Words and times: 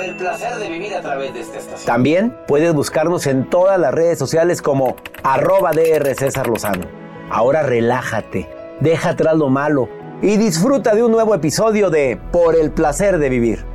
Por 0.00 0.08
el 0.08 0.16
placer 0.16 0.56
de 0.56 0.70
vivir 0.70 0.94
a 0.94 1.02
través 1.02 1.34
de 1.34 1.40
esta 1.40 1.58
estación. 1.58 1.84
También 1.84 2.34
puedes 2.48 2.72
buscarnos 2.72 3.26
en 3.26 3.50
todas 3.50 3.78
las 3.78 3.92
redes 3.92 4.18
sociales 4.18 4.62
como 4.62 4.96
arroba 5.22 5.72
DR 5.72 6.14
César 6.14 6.46
Lozano. 6.46 6.86
Ahora 7.30 7.62
relájate, 7.62 8.48
deja 8.80 9.10
atrás 9.10 9.36
lo 9.36 9.50
malo 9.50 9.90
y 10.22 10.38
disfruta 10.38 10.94
de 10.94 11.02
un 11.02 11.12
nuevo 11.12 11.34
episodio 11.34 11.90
de 11.90 12.18
Por 12.32 12.56
el 12.56 12.70
placer 12.70 13.18
de 13.18 13.28
vivir. 13.28 13.66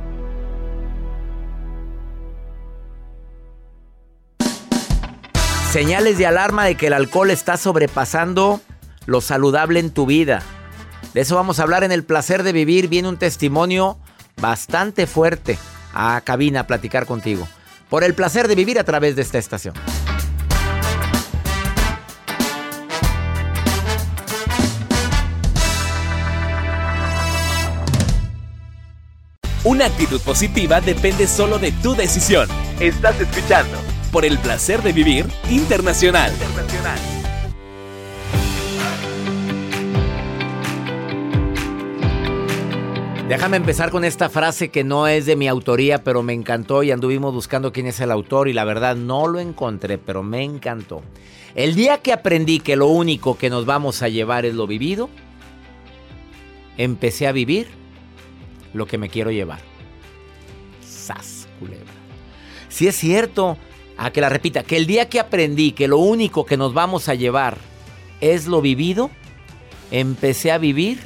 Señales 5.70 6.18
de 6.18 6.26
alarma 6.26 6.64
de 6.64 6.74
que 6.74 6.88
el 6.88 6.94
alcohol 6.94 7.30
está 7.30 7.56
sobrepasando 7.56 8.60
lo 9.04 9.20
saludable 9.20 9.78
en 9.78 9.92
tu 9.92 10.06
vida. 10.06 10.42
De 11.14 11.20
eso 11.20 11.36
vamos 11.36 11.60
a 11.60 11.62
hablar 11.62 11.84
en 11.84 11.92
el 11.92 12.02
placer 12.02 12.42
de 12.42 12.50
vivir. 12.50 12.88
Viene 12.88 13.08
un 13.08 13.16
testimonio 13.16 13.96
bastante 14.40 15.06
fuerte 15.06 15.56
a 15.96 16.20
cabina 16.20 16.66
platicar 16.66 17.06
contigo. 17.06 17.48
Por 17.88 18.04
el 18.04 18.14
placer 18.14 18.48
de 18.48 18.54
vivir 18.54 18.78
a 18.78 18.84
través 18.84 19.16
de 19.16 19.22
esta 19.22 19.38
estación. 19.38 19.74
Una 29.64 29.86
actitud 29.86 30.20
positiva 30.20 30.80
depende 30.80 31.26
solo 31.26 31.58
de 31.58 31.72
tu 31.72 31.96
decisión. 31.96 32.48
Estás 32.78 33.20
escuchando 33.20 33.76
por 34.12 34.24
el 34.24 34.38
placer 34.38 34.80
de 34.82 34.92
vivir 34.92 35.26
internacional. 35.50 36.32
Déjame 43.28 43.56
empezar 43.56 43.90
con 43.90 44.04
esta 44.04 44.28
frase 44.28 44.68
que 44.68 44.84
no 44.84 45.08
es 45.08 45.26
de 45.26 45.34
mi 45.34 45.48
autoría, 45.48 46.04
pero 46.04 46.22
me 46.22 46.32
encantó 46.32 46.84
y 46.84 46.92
anduvimos 46.92 47.34
buscando 47.34 47.72
quién 47.72 47.88
es 47.88 47.98
el 47.98 48.12
autor 48.12 48.46
y 48.46 48.52
la 48.52 48.62
verdad 48.62 48.94
no 48.94 49.26
lo 49.26 49.40
encontré, 49.40 49.98
pero 49.98 50.22
me 50.22 50.44
encantó. 50.44 51.02
El 51.56 51.74
día 51.74 51.98
que 51.98 52.12
aprendí 52.12 52.60
que 52.60 52.76
lo 52.76 52.86
único 52.86 53.36
que 53.36 53.50
nos 53.50 53.66
vamos 53.66 54.00
a 54.02 54.08
llevar 54.08 54.46
es 54.46 54.54
lo 54.54 54.68
vivido, 54.68 55.10
empecé 56.76 57.26
a 57.26 57.32
vivir 57.32 57.66
lo 58.72 58.86
que 58.86 58.96
me 58.96 59.08
quiero 59.08 59.32
llevar. 59.32 59.58
Sas, 60.88 61.48
culebra. 61.58 61.84
Si 62.68 62.86
es 62.86 62.94
cierto, 62.94 63.58
a 63.96 64.12
que 64.12 64.20
la 64.20 64.28
repita, 64.28 64.62
que 64.62 64.76
el 64.76 64.86
día 64.86 65.08
que 65.08 65.18
aprendí 65.18 65.72
que 65.72 65.88
lo 65.88 65.98
único 65.98 66.46
que 66.46 66.56
nos 66.56 66.74
vamos 66.74 67.08
a 67.08 67.14
llevar 67.16 67.58
es 68.20 68.46
lo 68.46 68.60
vivido, 68.60 69.10
empecé 69.90 70.52
a 70.52 70.58
vivir 70.58 71.00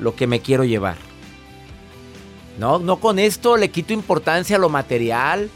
lo 0.00 0.16
que 0.16 0.26
me 0.26 0.40
quiero 0.40 0.64
llevar. 0.64 1.13
No, 2.58 2.78
no 2.78 2.96
con 3.00 3.18
esto 3.18 3.56
le 3.56 3.70
quito 3.70 3.92
importancia 3.92 4.56
a 4.56 4.60
lo 4.60 4.68
material. 4.68 5.50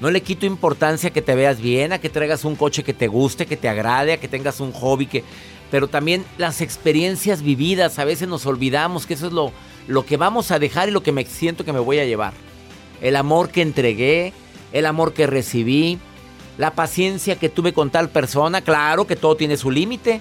No 0.00 0.10
le 0.10 0.22
quito 0.22 0.46
importancia 0.46 1.10
a 1.10 1.12
que 1.12 1.22
te 1.22 1.34
veas 1.34 1.60
bien, 1.60 1.92
a 1.92 1.98
que 1.98 2.08
traigas 2.08 2.44
un 2.44 2.54
coche 2.54 2.84
que 2.84 2.94
te 2.94 3.08
guste, 3.08 3.46
que 3.46 3.56
te 3.56 3.68
agrade, 3.68 4.12
a 4.12 4.20
que 4.20 4.28
tengas 4.28 4.60
un 4.60 4.72
hobby. 4.72 5.24
Pero 5.72 5.88
también 5.88 6.24
las 6.38 6.60
experiencias 6.60 7.42
vividas, 7.42 7.98
a 7.98 8.04
veces 8.04 8.28
nos 8.28 8.46
olvidamos 8.46 9.06
que 9.06 9.14
eso 9.14 9.26
es 9.26 9.32
lo, 9.32 9.52
lo 9.88 10.06
que 10.06 10.16
vamos 10.16 10.52
a 10.52 10.60
dejar 10.60 10.88
y 10.88 10.92
lo 10.92 11.02
que 11.02 11.10
me 11.10 11.24
siento 11.24 11.64
que 11.64 11.72
me 11.72 11.80
voy 11.80 11.98
a 11.98 12.04
llevar. 12.04 12.32
El 13.00 13.16
amor 13.16 13.50
que 13.50 13.60
entregué, 13.60 14.32
el 14.72 14.86
amor 14.86 15.14
que 15.14 15.26
recibí, 15.26 15.98
la 16.58 16.74
paciencia 16.74 17.36
que 17.36 17.48
tuve 17.48 17.72
con 17.72 17.90
tal 17.90 18.08
persona, 18.08 18.60
claro 18.60 19.06
que 19.06 19.16
todo 19.16 19.36
tiene 19.36 19.56
su 19.56 19.70
límite. 19.70 20.20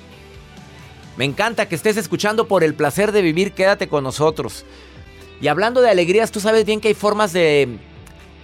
Me 1.18 1.26
encanta 1.26 1.68
que 1.68 1.76
estés 1.76 1.98
escuchando 1.98 2.48
por 2.48 2.64
el 2.64 2.74
placer 2.74 3.12
de 3.12 3.22
vivir, 3.22 3.52
quédate 3.52 3.88
con 3.88 4.04
nosotros. 4.04 4.66
Y 5.40 5.48
hablando 5.48 5.82
de 5.82 5.90
alegrías, 5.90 6.32
tú 6.32 6.40
sabes 6.40 6.66
bien 6.66 6.82
que 6.82 6.88
hay 6.88 6.94
formas 6.94 7.32
de 7.34 7.78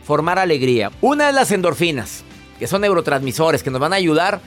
formar 0.04 0.38
alegría. 0.38 0.92
Una 1.02 1.30
es 1.30 1.36
las 1.36 1.52
endorfinas, 1.52 2.24
que 2.60 2.68
son 2.68 2.82
neurotransmisores 2.82 3.64
que 3.64 3.72
nos 3.72 3.82
van 3.82 3.94
a 3.94 3.98
ayudar 3.98 4.42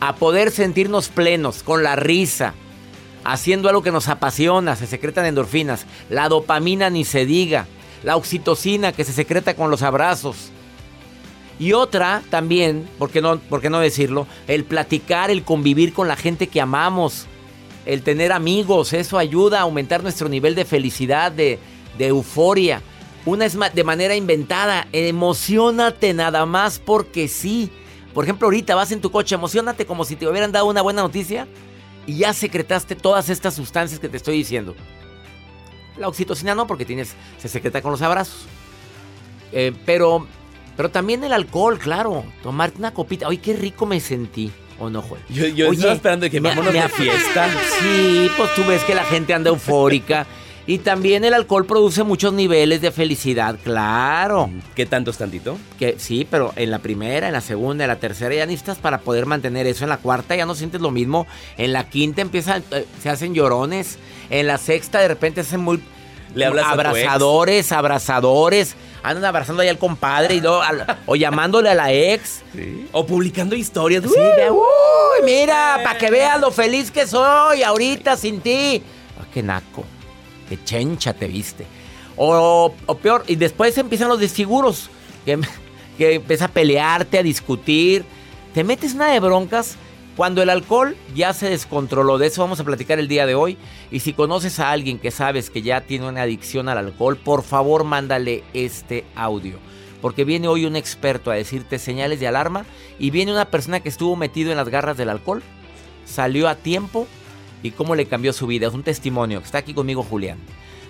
a 0.00 0.16
poder 0.16 0.50
sentirnos 0.50 1.08
plenos 1.08 1.62
con 1.62 1.84
la 1.84 1.94
risa, 1.94 2.54
haciendo 3.24 3.68
algo 3.68 3.84
que 3.84 3.92
nos 3.92 4.08
apasiona, 4.08 4.74
se 4.74 4.88
secretan 4.88 5.26
endorfinas. 5.26 5.86
La 6.10 6.28
dopamina 6.28 6.90
ni 6.90 7.04
se 7.04 7.24
diga, 7.24 7.66
la 8.02 8.16
oxitocina 8.16 8.92
que 8.92 9.04
se 9.04 9.12
secreta 9.12 9.54
con 9.54 9.70
los 9.70 9.82
abrazos. 9.82 10.50
Y 11.60 11.74
otra 11.74 12.22
también, 12.30 12.88
¿por 12.98 13.10
qué 13.10 13.20
no, 13.20 13.38
por 13.38 13.62
no 13.70 13.78
decirlo? 13.78 14.26
El 14.48 14.64
platicar, 14.64 15.30
el 15.30 15.44
convivir 15.44 15.92
con 15.92 16.08
la 16.08 16.16
gente 16.16 16.48
que 16.48 16.60
amamos, 16.60 17.26
el 17.86 18.02
tener 18.02 18.32
amigos, 18.32 18.92
eso 18.92 19.18
ayuda 19.18 19.58
a 19.58 19.62
aumentar 19.62 20.02
nuestro 20.02 20.28
nivel 20.28 20.56
de 20.56 20.64
felicidad, 20.64 21.30
de, 21.30 21.60
de 21.98 22.06
euforia. 22.08 22.82
Una 23.24 23.44
es 23.46 23.56
de 23.74 23.84
manera 23.84 24.14
inventada. 24.16 24.88
Emocionate 24.92 26.12
nada 26.14 26.44
más 26.46 26.78
porque 26.78 27.28
sí. 27.28 27.70
Por 28.14 28.24
ejemplo, 28.24 28.46
ahorita 28.46 28.74
vas 28.74 28.92
en 28.92 29.00
tu 29.00 29.10
coche, 29.10 29.34
emocionate 29.34 29.86
como 29.86 30.04
si 30.04 30.16
te 30.16 30.28
hubieran 30.28 30.52
dado 30.52 30.66
una 30.66 30.82
buena 30.82 31.02
noticia 31.02 31.46
y 32.06 32.18
ya 32.18 32.32
secretaste 32.34 32.94
todas 32.96 33.28
estas 33.30 33.54
sustancias 33.54 33.98
que 34.00 34.08
te 34.08 34.16
estoy 34.18 34.36
diciendo. 34.36 34.74
La 35.96 36.08
oxitocina 36.08 36.54
no, 36.54 36.66
porque 36.66 36.84
tienes, 36.84 37.14
se 37.38 37.48
secreta 37.48 37.80
con 37.80 37.90
los 37.92 38.02
abrazos. 38.02 38.46
Eh, 39.52 39.72
pero, 39.86 40.26
pero 40.76 40.90
también 40.90 41.22
el 41.24 41.32
alcohol, 41.32 41.78
claro. 41.78 42.24
Tomarte 42.42 42.78
una 42.78 42.92
copita. 42.92 43.26
Ay, 43.28 43.38
qué 43.38 43.54
rico 43.54 43.86
me 43.86 44.00
sentí. 44.00 44.50
¿O 44.78 44.90
no, 44.90 45.00
Joel? 45.00 45.22
Yo, 45.28 45.46
yo 45.46 45.70
estaba 45.70 45.92
esperando 45.92 46.24
de 46.24 46.30
que 46.30 46.40
me- 46.40 46.48
vámonos 46.48 46.72
me 46.72 46.80
de 46.82 46.88
fiesta. 46.88 47.48
Sí, 47.80 48.28
pues 48.36 48.54
tú 48.54 48.64
ves 48.66 48.82
que 48.84 48.94
la 48.94 49.04
gente 49.04 49.32
anda 49.32 49.50
eufórica. 49.50 50.26
Y 50.66 50.78
también 50.78 51.24
el 51.24 51.34
alcohol 51.34 51.66
produce 51.66 52.04
muchos 52.04 52.32
niveles 52.32 52.80
de 52.80 52.92
felicidad, 52.92 53.56
claro. 53.64 54.48
¿Qué 54.76 54.86
tanto 54.86 55.10
es 55.10 55.18
tantito? 55.18 55.58
Que 55.78 55.96
sí, 55.98 56.26
pero 56.30 56.52
en 56.54 56.70
la 56.70 56.78
primera, 56.78 57.26
en 57.26 57.32
la 57.32 57.40
segunda, 57.40 57.82
en 57.84 57.88
la 57.88 57.96
tercera 57.96 58.32
ya 58.34 58.46
necesitas 58.46 58.78
para 58.78 58.98
poder 59.00 59.26
mantener 59.26 59.66
eso. 59.66 59.84
En 59.84 59.90
la 59.90 59.96
cuarta 59.96 60.36
ya 60.36 60.46
no 60.46 60.54
sientes 60.54 60.80
lo 60.80 60.92
mismo. 60.92 61.26
En 61.58 61.72
la 61.72 61.88
quinta 61.88 62.22
empiezan, 62.22 62.62
eh, 62.70 62.86
se 63.02 63.10
hacen 63.10 63.34
llorones. 63.34 63.98
En 64.30 64.46
la 64.46 64.56
sexta 64.56 65.00
de 65.00 65.08
repente 65.08 65.42
se 65.42 65.48
hacen 65.48 65.60
muy 65.62 65.82
Le 66.34 66.44
hablas 66.46 66.66
a 66.66 66.70
abrazadores, 66.70 67.72
abrazadores. 67.72 68.76
Andan 69.02 69.24
abrazando 69.24 69.62
ahí 69.62 69.68
al 69.68 69.78
compadre 69.78 70.36
y 70.36 70.40
luego 70.40 70.62
al- 70.62 70.86
o 71.06 71.16
llamándole 71.16 71.70
a 71.70 71.74
la 71.74 71.92
ex. 71.92 72.42
O 72.92 73.04
publicando 73.04 73.56
historias. 73.56 74.04
Sí, 74.04 74.10
uy, 74.50 75.24
mira, 75.24 75.80
para 75.82 75.98
que 75.98 76.08
veas 76.08 76.40
lo 76.40 76.52
feliz 76.52 76.92
que 76.92 77.04
soy 77.06 77.64
ahorita 77.64 78.16
sin 78.16 78.40
ti. 78.40 78.80
Ah, 79.20 79.24
qué 79.34 79.42
naco, 79.42 79.84
qué 80.48 80.62
chencha 80.62 81.14
te 81.14 81.26
viste. 81.26 81.66
O, 82.16 82.74
o 82.86 82.94
peor, 82.96 83.24
y 83.26 83.36
después 83.36 83.76
empiezan 83.78 84.08
los 84.08 84.20
desfiguros, 84.20 84.90
que, 85.24 85.40
que 85.98 86.14
empieza 86.14 86.46
a 86.46 86.48
pelearte, 86.48 87.18
a 87.18 87.22
discutir. 87.22 88.04
Te 88.54 88.64
metes 88.64 88.94
una 88.94 89.08
de 89.08 89.20
broncas 89.20 89.76
cuando 90.16 90.42
el 90.42 90.50
alcohol 90.50 90.96
ya 91.14 91.32
se 91.32 91.48
descontroló. 91.48 92.18
De 92.18 92.26
eso 92.26 92.42
vamos 92.42 92.60
a 92.60 92.64
platicar 92.64 92.98
el 92.98 93.08
día 93.08 93.26
de 93.26 93.34
hoy. 93.34 93.56
Y 93.90 94.00
si 94.00 94.12
conoces 94.12 94.60
a 94.60 94.70
alguien 94.70 94.98
que 94.98 95.10
sabes 95.10 95.50
que 95.50 95.62
ya 95.62 95.82
tiene 95.82 96.08
una 96.08 96.22
adicción 96.22 96.68
al 96.68 96.78
alcohol, 96.78 97.16
por 97.16 97.42
favor 97.42 97.84
mándale 97.84 98.44
este 98.52 99.04
audio. 99.14 99.58
Porque 100.00 100.24
viene 100.24 100.48
hoy 100.48 100.66
un 100.66 100.76
experto 100.76 101.30
a 101.30 101.34
decirte 101.34 101.78
señales 101.78 102.20
de 102.20 102.26
alarma 102.26 102.66
y 102.98 103.10
viene 103.10 103.32
una 103.32 103.50
persona 103.50 103.80
que 103.80 103.88
estuvo 103.88 104.16
metido 104.16 104.50
en 104.50 104.56
las 104.56 104.68
garras 104.68 104.96
del 104.96 105.08
alcohol, 105.08 105.42
salió 106.04 106.48
a 106.48 106.56
tiempo 106.56 107.06
y 107.62 107.70
cómo 107.70 107.94
le 107.94 108.06
cambió 108.06 108.32
su 108.32 108.46
vida. 108.46 108.66
Es 108.68 108.74
un 108.74 108.82
testimonio. 108.82 109.40
Está 109.40 109.58
aquí 109.58 109.74
conmigo 109.74 110.02
Julián. 110.02 110.38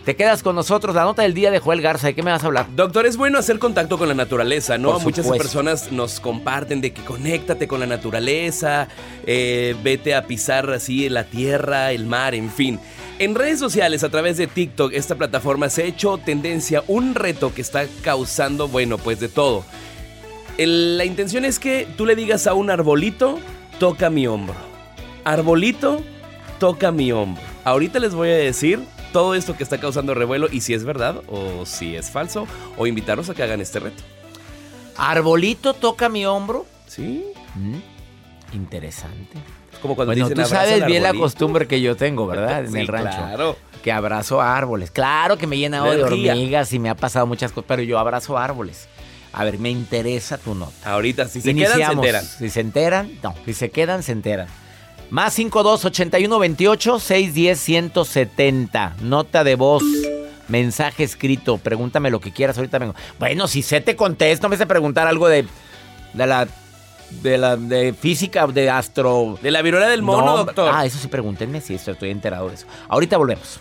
Te 0.04 0.16
quedas 0.16 0.42
con 0.42 0.56
nosotros. 0.56 0.96
La 0.96 1.04
nota 1.04 1.22
del 1.22 1.32
día 1.32 1.52
de 1.52 1.60
Joel 1.60 1.80
Garza. 1.80 2.08
¿De 2.08 2.14
qué 2.14 2.24
me 2.24 2.32
vas 2.32 2.42
a 2.42 2.46
hablar? 2.46 2.66
Doctor, 2.74 3.06
es 3.06 3.16
bueno 3.16 3.38
hacer 3.38 3.60
contacto 3.60 3.98
con 3.98 4.08
la 4.08 4.14
naturaleza, 4.14 4.76
¿no? 4.76 4.98
Muchas 4.98 5.26
personas 5.38 5.92
nos 5.92 6.18
comparten 6.18 6.80
de 6.80 6.92
que 6.92 7.02
conéctate 7.02 7.68
con 7.68 7.78
la 7.78 7.86
naturaleza, 7.86 8.88
eh, 9.26 9.76
vete 9.84 10.16
a 10.16 10.26
pisar 10.26 10.68
así 10.70 11.08
la 11.08 11.22
tierra, 11.24 11.92
el 11.92 12.06
mar, 12.06 12.34
en 12.34 12.50
fin. 12.50 12.80
En 13.20 13.36
redes 13.36 13.60
sociales, 13.60 14.02
a 14.02 14.08
través 14.08 14.38
de 14.38 14.48
TikTok, 14.48 14.92
esta 14.92 15.14
plataforma 15.14 15.68
se 15.70 15.82
ha 15.82 15.86
hecho 15.86 16.18
tendencia 16.18 16.82
un 16.88 17.14
reto 17.14 17.54
que 17.54 17.60
está 17.62 17.84
causando, 18.02 18.66
bueno, 18.66 18.98
pues 18.98 19.20
de 19.20 19.28
todo. 19.28 19.64
El- 20.58 20.98
la 20.98 21.04
intención 21.04 21.44
es 21.44 21.60
que 21.60 21.86
tú 21.96 22.06
le 22.06 22.16
digas 22.16 22.48
a 22.48 22.54
un 22.54 22.70
arbolito, 22.70 23.38
toca 23.78 24.10
mi 24.10 24.26
hombro. 24.26 24.56
Arbolito, 25.24 26.02
toca 26.62 26.92
mi 26.92 27.10
hombro. 27.10 27.42
Ahorita 27.64 27.98
les 27.98 28.14
voy 28.14 28.28
a 28.28 28.36
decir 28.36 28.78
todo 29.12 29.34
esto 29.34 29.56
que 29.56 29.64
está 29.64 29.78
causando 29.80 30.14
revuelo 30.14 30.46
y 30.48 30.60
si 30.60 30.74
es 30.74 30.84
verdad 30.84 31.16
o 31.26 31.66
si 31.66 31.96
es 31.96 32.08
falso 32.08 32.46
o 32.78 32.86
invitarlos 32.86 33.28
a 33.28 33.34
que 33.34 33.42
hagan 33.42 33.60
este 33.60 33.80
reto. 33.80 34.00
Arbolito 34.96 35.74
toca 35.74 36.08
mi 36.08 36.24
hombro. 36.24 36.64
¿Sí? 36.86 37.24
Mm, 37.56 37.78
interesante. 38.54 39.38
Como 39.80 39.96
cuando 39.96 40.12
Bueno, 40.12 40.28
dicen, 40.28 40.36
tú 40.36 40.42
"Abraza 40.42 40.64
sabes 40.70 40.86
bien 40.86 41.02
la 41.02 41.08
arbolito". 41.08 41.24
costumbre 41.24 41.66
que 41.66 41.80
yo 41.80 41.96
tengo, 41.96 42.28
¿verdad? 42.28 42.64
En 42.66 42.76
el 42.76 42.86
rancho. 42.86 43.16
claro. 43.18 43.56
Que 43.82 43.90
abrazo 43.90 44.40
árboles. 44.40 44.92
Claro 44.92 45.36
que 45.38 45.48
me 45.48 45.56
he 45.56 45.58
llenado 45.58 45.90
De 45.90 46.04
hormigas 46.04 46.72
y 46.72 46.78
me 46.78 46.88
ha 46.90 46.94
pasado 46.94 47.26
muchas 47.26 47.50
cosas, 47.50 47.64
pero 47.66 47.82
yo 47.82 47.98
abrazo 47.98 48.38
árboles. 48.38 48.86
A 49.32 49.42
ver, 49.42 49.58
me 49.58 49.70
interesa 49.70 50.38
tu 50.38 50.54
nota. 50.54 50.92
Ahorita, 50.92 51.26
si 51.26 51.40
se 51.40 51.52
quedan, 51.56 51.78
se 51.78 51.82
enteran. 51.92 52.24
Si 52.24 52.50
se 52.50 52.60
enteran, 52.60 53.10
no. 53.20 53.34
Si 53.44 53.52
se 53.52 53.70
quedan, 53.72 54.04
se 54.04 54.12
enteran. 54.12 54.46
Más 55.12 55.34
52 55.34 55.84
81 55.84 56.38
28 56.38 56.98
610 56.98 57.60
170. 57.60 58.96
Nota 59.02 59.44
de 59.44 59.56
voz. 59.56 59.82
Mensaje 60.48 61.04
escrito. 61.04 61.58
Pregúntame 61.58 62.10
lo 62.10 62.18
que 62.18 62.32
quieras. 62.32 62.56
Ahorita 62.56 62.78
vengo. 62.78 62.94
Bueno, 63.18 63.46
si 63.46 63.60
se 63.60 63.82
te 63.82 63.94
contesto, 63.94 64.48
me 64.48 64.54
hace 64.54 64.66
preguntar 64.66 65.06
algo 65.06 65.28
de. 65.28 65.44
De 66.14 66.26
la. 66.26 66.48
De 67.22 67.36
la. 67.36 67.58
De 67.58 67.92
física, 67.92 68.46
de 68.46 68.70
astro. 68.70 69.38
De 69.42 69.50
la 69.50 69.60
viruela 69.60 69.86
del 69.86 70.00
mono, 70.00 70.24
No, 70.24 70.36
doctor. 70.46 70.72
Ah, 70.74 70.86
eso 70.86 70.96
sí, 70.98 71.08
pregúntenme 71.08 71.60
si 71.60 71.74
estoy 71.74 72.08
enterado 72.08 72.48
de 72.48 72.54
eso. 72.54 72.66
Ahorita 72.88 73.18
volvemos. 73.18 73.60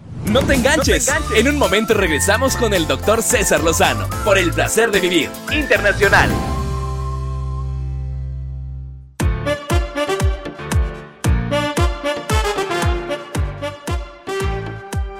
No 0.25 0.41
te 0.43 0.55
enganches. 0.55 1.11
En 1.35 1.47
un 1.47 1.57
momento 1.57 1.93
regresamos 1.93 2.55
con 2.55 2.73
el 2.73 2.87
doctor 2.87 3.21
César 3.21 3.63
Lozano 3.63 4.07
por 4.23 4.37
el 4.37 4.51
placer 4.51 4.91
de 4.91 4.99
vivir 4.99 5.29
internacional. 5.51 6.29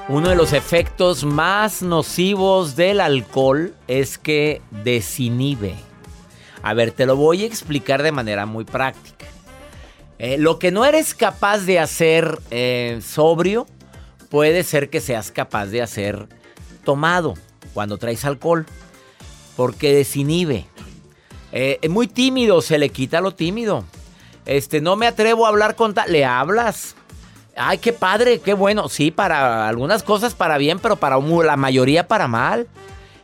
Uno 0.08 0.30
de 0.30 0.36
los 0.36 0.52
efectos 0.52 1.24
más 1.24 1.82
nocivos 1.82 2.76
del 2.76 3.00
alcohol 3.00 3.74
es 3.88 4.18
que 4.18 4.62
desinhibe. 4.84 5.76
A 6.64 6.74
ver, 6.74 6.92
te 6.92 7.06
lo 7.06 7.16
voy 7.16 7.44
a 7.44 7.48
explicar 7.48 8.04
de 8.04 8.12
manera 8.12 8.46
muy 8.46 8.66
práctica. 8.66 9.26
Eh, 10.20 10.38
lo 10.38 10.60
que 10.60 10.72
no 10.72 10.86
eres 10.86 11.16
capaz 11.16 11.60
de 11.60 11.80
hacer 11.80 12.40
eh, 12.52 13.00
sobrio, 13.02 13.68
puede 14.32 14.64
ser 14.64 14.90
que 14.90 15.02
seas 15.02 15.30
capaz 15.30 15.68
de 15.68 15.84
hacer 15.84 16.28
tomado 16.84 17.36
cuando 17.76 17.98
traes 17.98 18.26
alcohol, 18.26 18.66
porque 19.56 19.94
desinhibe. 19.94 20.66
Eh, 21.52 21.78
es 21.82 21.90
muy 21.90 22.08
tímido, 22.08 22.62
se 22.62 22.80
le 22.80 22.90
quita 22.90 23.22
lo 23.22 23.36
tímido. 23.36 23.84
Este, 24.46 24.82
no 24.82 24.96
me 24.96 25.06
atrevo 25.06 25.46
a 25.46 25.50
hablar 25.50 25.76
con 25.76 25.94
tal. 25.94 26.12
Le 26.12 26.26
hablas. 26.26 26.96
Ay, 27.58 27.78
qué 27.78 27.92
padre, 27.92 28.40
qué 28.40 28.54
bueno. 28.54 28.88
Sí, 28.88 29.12
para 29.12 29.68
algunas 29.68 30.02
cosas 30.02 30.34
para 30.34 30.58
bien, 30.58 30.80
pero 30.80 30.96
para 30.96 31.20
la 31.20 31.58
mayoría 31.58 32.08
para 32.08 32.30
mal. 32.30 32.68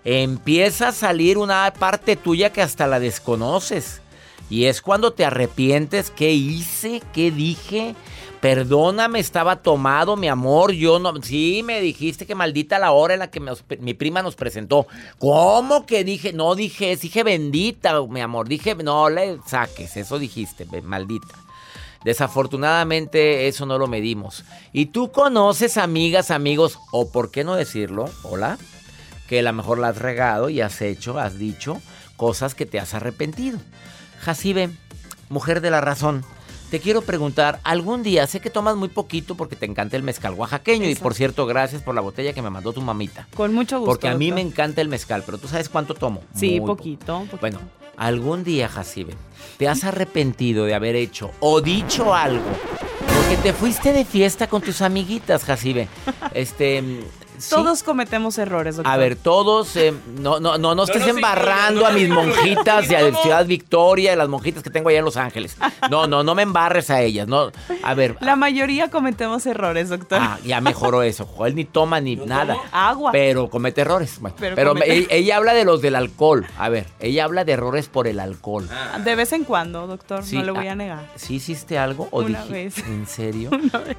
Empieza 0.03 0.89
a 0.89 0.91
salir 0.91 1.37
una 1.37 1.73
parte 1.79 2.17
tuya 2.17 2.51
que 2.51 2.61
hasta 2.61 2.85
la 2.85 2.99
desconoces. 2.99 4.01
Y 4.49 4.65
es 4.65 4.81
cuando 4.81 5.11
te 5.11 5.25
arrepientes, 5.25 6.11
¿qué 6.11 6.31
hice? 6.33 7.01
¿Qué 7.13 7.31
dije? 7.31 7.95
Perdóname, 8.41 9.19
estaba 9.19 9.57
tomado, 9.57 10.15
mi 10.15 10.27
amor. 10.27 10.71
Yo 10.71 10.99
no. 10.99 11.21
Sí, 11.23 11.63
me 11.63 11.81
dijiste 11.81 12.25
que 12.25 12.35
maldita 12.35 12.77
la 12.77 12.91
hora 12.91 13.15
en 13.15 13.19
la 13.21 13.31
que 13.31 13.41
mi 13.79 13.93
prima 13.93 14.21
nos 14.21 14.35
presentó. 14.35 14.87
¿Cómo 15.17 15.85
que 15.85 16.03
dije? 16.03 16.33
No 16.33 16.53
dije, 16.53 16.95
dije 16.95 17.23
bendita, 17.23 17.99
mi 18.03 18.21
amor. 18.21 18.47
Dije, 18.47 18.75
no 18.75 19.09
le 19.09 19.39
saques, 19.47 19.97
eso 19.97 20.19
dijiste, 20.19 20.65
maldita. 20.83 21.33
Desafortunadamente 22.03 23.47
eso 23.47 23.65
no 23.65 23.77
lo 23.77 23.87
medimos. 23.87 24.45
Y 24.71 24.87
tú 24.87 25.11
conoces 25.11 25.77
amigas, 25.77 26.29
amigos, 26.29 26.79
o 26.91 27.11
por 27.11 27.31
qué 27.31 27.43
no 27.43 27.55
decirlo, 27.55 28.05
hola, 28.23 28.57
que 29.27 29.39
a 29.39 29.43
lo 29.43 29.51
mejor 29.51 29.79
la 29.79 29.89
has 29.89 29.97
regado 29.97 30.49
y 30.49 30.61
has 30.61 30.81
hecho, 30.81 31.19
has 31.19 31.39
dicho 31.39 31.81
cosas 32.15 32.55
que 32.55 32.65
te 32.65 32.79
has 32.79 32.93
arrepentido. 32.93 33.59
Jacibe, 34.19 34.69
mujer 35.29 35.59
de 35.59 35.71
la 35.71 35.81
razón, 35.81 36.23
te 36.69 36.79
quiero 36.79 37.01
preguntar, 37.01 37.59
algún 37.63 38.03
día, 38.03 38.27
sé 38.27 38.39
que 38.39 38.49
tomas 38.49 38.75
muy 38.75 38.89
poquito 38.89 39.35
porque 39.35 39.55
te 39.55 39.65
encanta 39.65 39.95
el 39.95 40.03
mezcal 40.03 40.33
oaxaqueño 40.33 40.89
y 40.89 40.95
por 40.95 41.13
cierto, 41.13 41.45
gracias 41.45 41.81
por 41.81 41.95
la 41.95 42.01
botella 42.01 42.33
que 42.33 42.41
me 42.41 42.49
mandó 42.49 42.73
tu 42.73 42.81
mamita. 42.81 43.27
Con 43.35 43.53
mucho 43.53 43.79
gusto. 43.79 43.91
Porque 43.91 44.07
a 44.07 44.17
mí 44.17 44.31
me 44.31 44.41
encanta 44.41 44.81
el 44.81 44.89
mezcal, 44.89 45.23
pero 45.25 45.37
tú 45.37 45.47
sabes 45.47 45.69
cuánto 45.69 45.93
tomo. 45.93 46.21
Sí, 46.35 46.59
poquito, 46.59 47.19
poquito. 47.19 47.37
Bueno, 47.39 47.59
algún 47.95 48.43
día, 48.43 48.67
Jacibe, 48.67 49.13
te 49.57 49.67
has 49.67 49.83
arrepentido 49.83 50.65
de 50.65 50.75
haber 50.75 50.95
hecho 50.95 51.31
o 51.39 51.61
dicho 51.61 52.13
algo 52.13 52.43
porque 53.27 53.37
te 53.43 53.53
fuiste 53.53 53.91
de 53.91 54.05
fiesta 54.05 54.47
con 54.47 54.61
tus 54.61 54.81
amiguitas, 54.81 55.43
Jacibe. 55.43 55.87
Este, 56.33 56.83
sí. 57.37 57.49
Todos 57.49 57.83
cometemos 57.83 58.37
errores, 58.37 58.77
doctor. 58.77 58.91
A 58.93 58.97
ver, 58.97 59.15
todos, 59.15 59.75
eh, 59.75 59.93
no, 60.19 60.39
no, 60.39 60.57
no, 60.57 60.75
no 60.75 60.83
estés 60.83 61.07
embarrando 61.07 61.85
a 61.85 61.91
mis 61.91 62.09
monjitas 62.09 62.87
de. 62.87 63.13
Ciudad 63.21 63.45
Victoria, 63.45 64.15
las 64.15 64.27
monjitas 64.29 64.61
que 64.63 64.69
tengo 64.69 64.89
allá 64.89 64.99
en 64.99 65.05
Los 65.05 65.17
Ángeles. 65.17 65.57
No, 65.89 66.07
no, 66.07 66.23
no 66.23 66.35
me 66.35 66.43
embarres 66.43 66.89
a 66.89 67.01
ellas, 67.01 67.27
no. 67.27 67.51
A 67.83 67.93
ver, 67.93 68.15
La 68.21 68.35
mayoría 68.35 68.89
cometemos 68.89 69.45
errores, 69.45 69.89
doctor. 69.89 70.19
ah, 70.21 70.37
ya 70.43 70.61
mejoró 70.61 71.03
eso. 71.03 71.25
Joel 71.25 71.55
ni 71.55 71.65
toma 71.65 71.99
ni 72.01 72.15
nada. 72.15 72.57
Agua. 72.71 73.11
Pero 73.11 73.49
comete 73.49 73.81
errores. 73.81 74.19
Bueno, 74.19 74.35
Pero 74.39 74.55
pero 74.55 74.73
comete- 74.73 74.87
me- 74.87 74.93
ella, 74.95 75.07
ella 75.09 75.37
habla 75.37 75.53
de 75.53 75.65
los 75.65 75.81
del 75.81 75.95
alcohol. 75.95 76.45
A 76.57 76.69
ver, 76.69 76.87
ella 76.99 77.23
habla 77.25 77.43
de 77.45 77.53
errores 77.53 77.87
por 77.87 78.07
el 78.07 78.19
alcohol. 78.19 78.67
De 79.03 79.15
vez 79.15 79.31
en 79.33 79.43
cuando, 79.43 79.87
doctor, 79.87 80.23
Sí, 80.23 80.37
no 80.37 80.43
le 80.43 80.51
voy 80.51 80.67
ah, 80.67 80.71
a 80.73 80.75
negar. 80.75 81.07
¿Sí 81.15 81.35
hiciste 81.35 81.77
algo 81.77 82.07
o 82.11 82.21
Una 82.21 82.43
dije- 82.43 82.51
vez. 82.53 82.77
¿En 82.79 83.07
serio? 83.07 83.49
Una 83.53 83.79
vez. 83.79 83.97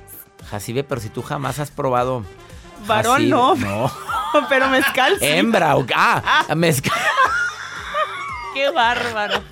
Jacibe, 0.51 0.85
pero 0.85 1.01
si 1.01 1.09
tú 1.09 1.23
jamás 1.23 1.59
has 1.59 1.71
probado. 1.71 2.25
Varón, 2.87 3.29
no. 3.29 3.55
No. 3.55 3.93
Pero 4.49 4.69
mezcal 4.69 5.17
sí. 5.19 5.27
Hembra 5.27 5.77
o 5.77 5.87
ah, 5.95 6.45
mezcal. 6.57 6.93
Qué 8.55 8.71
bárbaro. 8.71 9.43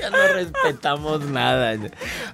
Ya 0.00 0.10
no 0.10 0.16
respetamos 0.34 1.22
nada. 1.22 1.76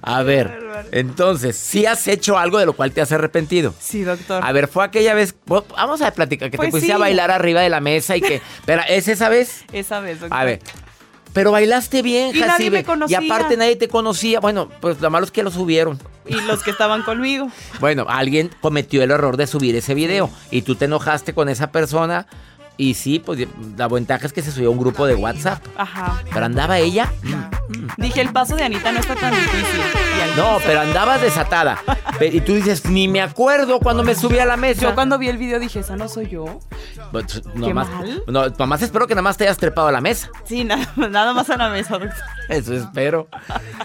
A 0.01 0.23
ver, 0.23 0.87
entonces, 0.91 1.55
¿sí 1.55 1.85
has 1.85 2.07
hecho 2.07 2.37
algo 2.37 2.57
de 2.57 2.65
lo 2.65 2.73
cual 2.73 2.91
te 2.91 3.01
has 3.01 3.11
arrepentido? 3.11 3.73
Sí, 3.79 4.03
doctor. 4.03 4.43
A 4.43 4.51
ver, 4.51 4.67
fue 4.67 4.83
aquella 4.83 5.13
vez, 5.13 5.35
bueno, 5.45 5.65
vamos 5.75 6.01
a 6.01 6.11
platicar, 6.11 6.49
que 6.49 6.57
Pues 6.57 6.67
te 6.67 6.71
pusiste 6.71 6.87
sí. 6.87 6.93
a 6.93 6.97
bailar 6.97 7.31
arriba 7.31 7.61
de 7.61 7.69
la 7.69 7.79
mesa 7.79 8.15
y 8.15 8.21
que, 8.21 8.41
pero 8.65 8.81
¿es 8.87 9.07
esa 9.07 9.29
vez? 9.29 9.65
Esa 9.71 9.99
vez, 9.99 10.19
doctor. 10.19 10.37
A 10.37 10.43
ver, 10.45 10.59
pero 11.39 11.53
bailaste 11.53 12.01
bien, 12.01 12.35
Y 12.35 12.39
nadie 12.41 12.69
me 12.69 12.83
conocía. 12.83 13.21
Y 13.21 13.25
aparte 13.25 13.55
nadie 13.55 13.77
te 13.77 13.87
conocía. 13.87 14.41
Bueno, 14.41 14.67
pues 14.81 14.99
lo 14.99 15.09
malo 15.09 15.23
es 15.23 15.31
que 15.31 15.41
lo 15.41 15.49
subieron. 15.49 15.97
Y 16.27 16.35
los 16.41 16.63
que 16.63 16.71
estaban 16.71 17.01
conmigo. 17.03 17.49
Bueno, 17.79 18.05
alguien 18.09 18.51
cometió 18.59 19.01
el 19.03 19.11
error 19.11 19.37
de 19.37 19.47
subir 19.47 19.73
ese 19.73 19.93
video 19.93 20.29
y 20.51 20.63
tú 20.63 20.75
te 20.75 20.83
enojaste 20.83 21.33
con 21.33 21.47
esa 21.47 21.71
persona 21.71 22.27
y 22.75 22.95
sí, 22.95 23.19
pues 23.19 23.47
la 23.77 23.87
ventaja 23.87 24.27
es 24.27 24.33
que 24.33 24.41
se 24.41 24.51
subió 24.51 24.67
a 24.67 24.71
un 24.71 24.79
grupo 24.79 25.05
de 25.05 25.15
WhatsApp. 25.15 25.65
Ajá. 25.77 26.21
Pero 26.29 26.45
andaba 26.45 26.77
ella. 26.77 27.09
Dije, 27.99 28.21
el 28.21 28.31
paso 28.31 28.55
de 28.55 28.63
Anita 28.63 28.91
no 28.91 28.99
está 28.99 29.15
tan 29.15 29.31
difícil. 29.33 29.81
No, 30.37 30.57
pero 30.65 30.81
andabas 30.81 31.21
desatada. 31.21 31.79
Y 32.21 32.41
tú 32.41 32.53
dices, 32.53 32.85
ni 32.85 33.07
me 33.07 33.21
acuerdo 33.21 33.79
cuando 33.79 34.03
me 34.03 34.15
subí 34.15 34.39
a 34.39 34.45
la 34.45 34.57
mesa. 34.57 34.81
Yo 34.81 34.95
cuando 34.95 35.17
vi 35.17 35.27
el 35.27 35.37
video 35.37 35.59
dije, 35.59 35.79
¿esa 35.79 35.95
no 35.95 36.07
soy 36.07 36.27
yo? 36.29 36.59
Qué 37.11 37.49
nomás- 37.55 37.89
mal. 37.89 38.23
No, 38.27 38.49
nomás 38.49 38.81
espero 38.81 39.07
que 39.07 39.15
nada 39.15 39.23
más 39.23 39.37
te 39.37 39.43
hayas 39.45 39.57
trepado 39.57 39.87
a 39.87 39.91
la 39.91 40.01
mesa. 40.01 40.29
Sí, 40.45 40.63
nada, 40.63 40.87
nada 40.95 41.33
más 41.33 41.49
a 41.49 41.57
la 41.57 41.69
mesa, 41.69 41.97
doctor. 41.97 42.13
Eso 42.47 42.73
espero. 42.75 43.27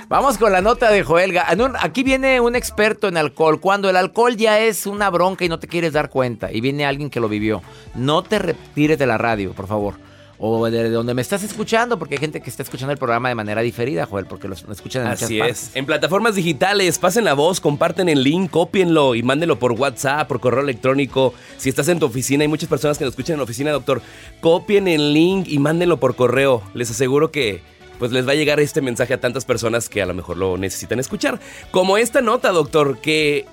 Vamos 0.09 0.38
con 0.38 0.52
la 0.52 0.61
nota 0.61 0.90
de 0.90 1.02
Joel. 1.02 1.33
Ga- 1.33 1.47
en 1.52 1.61
un- 1.62 1.76
Aquí 1.80 2.02
viene 2.02 2.40
un 2.40 2.54
experto 2.56 3.09
en 3.09 3.16
alcohol. 3.16 3.61
Cuando 3.61 3.88
el 3.90 3.97
alcohol 3.97 4.37
ya 4.37 4.59
es 4.61 4.87
una 4.87 5.11
bronca 5.11 5.44
y 5.44 5.49
no 5.49 5.59
te 5.59 5.66
quieres 5.68 5.92
dar 5.92 6.11
cuenta, 6.11 6.52
y 6.52 6.61
viene 6.61 6.87
alguien 6.87 7.11
que 7.11 7.21
lo 7.21 7.28
vivió, 7.28 7.62
no 7.94 8.23
te 8.23 8.38
retires 8.38 8.99
de 8.99 9.06
la 9.06 9.18
radio, 9.18 9.52
por 9.52 9.66
favor. 9.66 9.94
O 10.38 10.68
de 10.68 10.90
donde 10.90 11.14
me 11.14 11.22
estás 11.22 11.42
escuchando, 11.44 11.98
porque 11.98 12.16
hay 12.16 12.20
gente 12.20 12.40
que 12.40 12.50
está 12.50 12.62
escuchando 12.62 12.92
el 12.92 12.98
programa 12.98 13.28
de 13.28 13.34
manera 13.34 13.62
diferida, 13.62 14.06
Joel, 14.06 14.26
porque 14.26 14.48
lo 14.48 14.54
lo 14.66 14.72
escuchan 14.72 15.02
en 15.02 15.10
muchas 15.10 15.30
partes. 15.30 15.62
es. 15.68 15.76
En 15.76 15.86
plataformas 15.86 16.34
digitales, 16.34 16.98
pasen 16.98 17.24
la 17.24 17.34
voz, 17.34 17.60
comparten 17.60 18.08
el 18.08 18.22
link, 18.22 18.50
cópienlo 18.50 19.14
y 19.14 19.22
mándenlo 19.22 19.58
por 19.58 19.72
WhatsApp, 19.72 20.26
por 20.28 20.40
correo 20.40 20.62
electrónico. 20.62 21.34
Si 21.58 21.68
estás 21.68 21.88
en 21.88 21.98
tu 21.98 22.06
oficina, 22.06 22.42
hay 22.42 22.48
muchas 22.48 22.68
personas 22.68 22.98
que 22.98 23.04
nos 23.04 23.12
escuchan 23.12 23.34
en 23.34 23.38
la 23.38 23.44
oficina, 23.44 23.70
doctor. 23.72 24.02
Copien 24.40 24.88
el 24.88 25.12
link 25.12 25.46
y 25.48 25.58
mándenlo 25.58 25.98
por 25.98 26.16
correo. 26.16 26.62
Les 26.74 26.90
aseguro 26.90 27.30
que 27.30 27.62
pues 27.98 28.10
les 28.10 28.26
va 28.26 28.32
a 28.32 28.34
llegar 28.34 28.58
este 28.58 28.80
mensaje 28.80 29.14
a 29.14 29.20
tantas 29.20 29.44
personas 29.44 29.88
que 29.88 30.02
a 30.02 30.06
lo 30.06 30.14
mejor 30.14 30.36
lo 30.36 30.56
necesitan 30.58 30.98
escuchar. 30.98 31.40
Como 31.70 31.96
esta 31.96 32.20
nota, 32.20 32.50
doctor, 32.50 32.98
que 32.98 33.46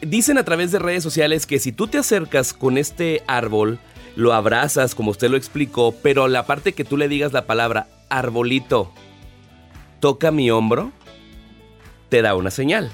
dicen 0.00 0.38
a 0.38 0.44
través 0.44 0.70
de 0.70 0.78
redes 0.78 1.02
sociales 1.02 1.46
que 1.46 1.58
si 1.58 1.72
tú 1.72 1.86
te 1.86 1.98
acercas 1.98 2.52
con 2.52 2.76
este 2.76 3.22
árbol, 3.26 3.78
lo 4.16 4.32
abrazas, 4.32 4.94
como 4.94 5.12
usted 5.12 5.30
lo 5.30 5.36
explicó, 5.36 5.94
pero 6.02 6.26
la 6.26 6.46
parte 6.46 6.72
que 6.72 6.84
tú 6.84 6.96
le 6.96 7.08
digas 7.08 7.32
la 7.32 7.46
palabra 7.46 7.86
arbolito, 8.08 8.90
toca 10.00 10.30
mi 10.30 10.50
hombro, 10.50 10.90
te 12.08 12.22
da 12.22 12.34
una 12.34 12.50
señal. 12.50 12.90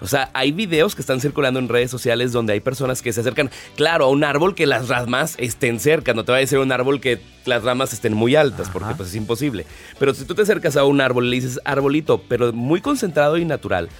O 0.00 0.08
sea, 0.08 0.30
hay 0.34 0.50
videos 0.50 0.96
que 0.96 1.00
están 1.00 1.20
circulando 1.20 1.60
en 1.60 1.68
redes 1.68 1.88
sociales 1.88 2.32
donde 2.32 2.54
hay 2.54 2.60
personas 2.60 3.02
que 3.02 3.12
se 3.12 3.20
acercan, 3.20 3.52
claro, 3.76 4.06
a 4.06 4.08
un 4.08 4.24
árbol 4.24 4.56
que 4.56 4.66
las 4.66 4.88
ramas 4.88 5.36
estén 5.38 5.78
cerca. 5.78 6.12
No 6.12 6.24
te 6.24 6.32
va 6.32 6.38
a 6.38 6.40
decir 6.40 6.58
un 6.58 6.72
árbol 6.72 7.00
que 7.00 7.20
las 7.44 7.62
ramas 7.62 7.92
estén 7.92 8.12
muy 8.12 8.34
altas, 8.34 8.68
porque 8.68 8.94
pues 8.96 9.10
es 9.10 9.14
imposible. 9.14 9.64
Pero 10.00 10.12
si 10.12 10.24
tú 10.24 10.34
te 10.34 10.42
acercas 10.42 10.76
a 10.76 10.82
un 10.82 11.00
árbol 11.00 11.26
y 11.26 11.30
le 11.30 11.36
dices 11.36 11.60
arbolito, 11.64 12.20
pero 12.28 12.52
muy 12.52 12.80
concentrado 12.80 13.38
y 13.38 13.44
natural, 13.44 13.90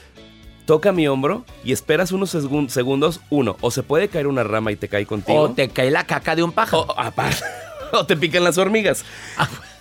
toca 0.66 0.92
mi 0.92 1.06
hombro 1.08 1.44
y 1.64 1.72
esperas 1.72 2.12
unos 2.12 2.34
segun- 2.34 2.68
segundos, 2.68 3.20
uno, 3.30 3.56
o 3.60 3.70
se 3.70 3.82
puede 3.82 4.08
caer 4.08 4.26
una 4.26 4.42
rama 4.44 4.72
y 4.72 4.76
te 4.76 4.88
cae 4.88 5.06
contigo. 5.06 5.38
O 5.40 5.50
te 5.52 5.68
cae 5.68 5.90
la 5.90 6.04
caca 6.06 6.34
de 6.36 6.42
un 6.42 6.52
pájaro. 6.52 6.82
O, 6.82 6.98
aparte, 7.00 7.42
o 7.92 8.06
te 8.06 8.16
pican 8.16 8.44
las 8.44 8.58
hormigas. 8.58 9.04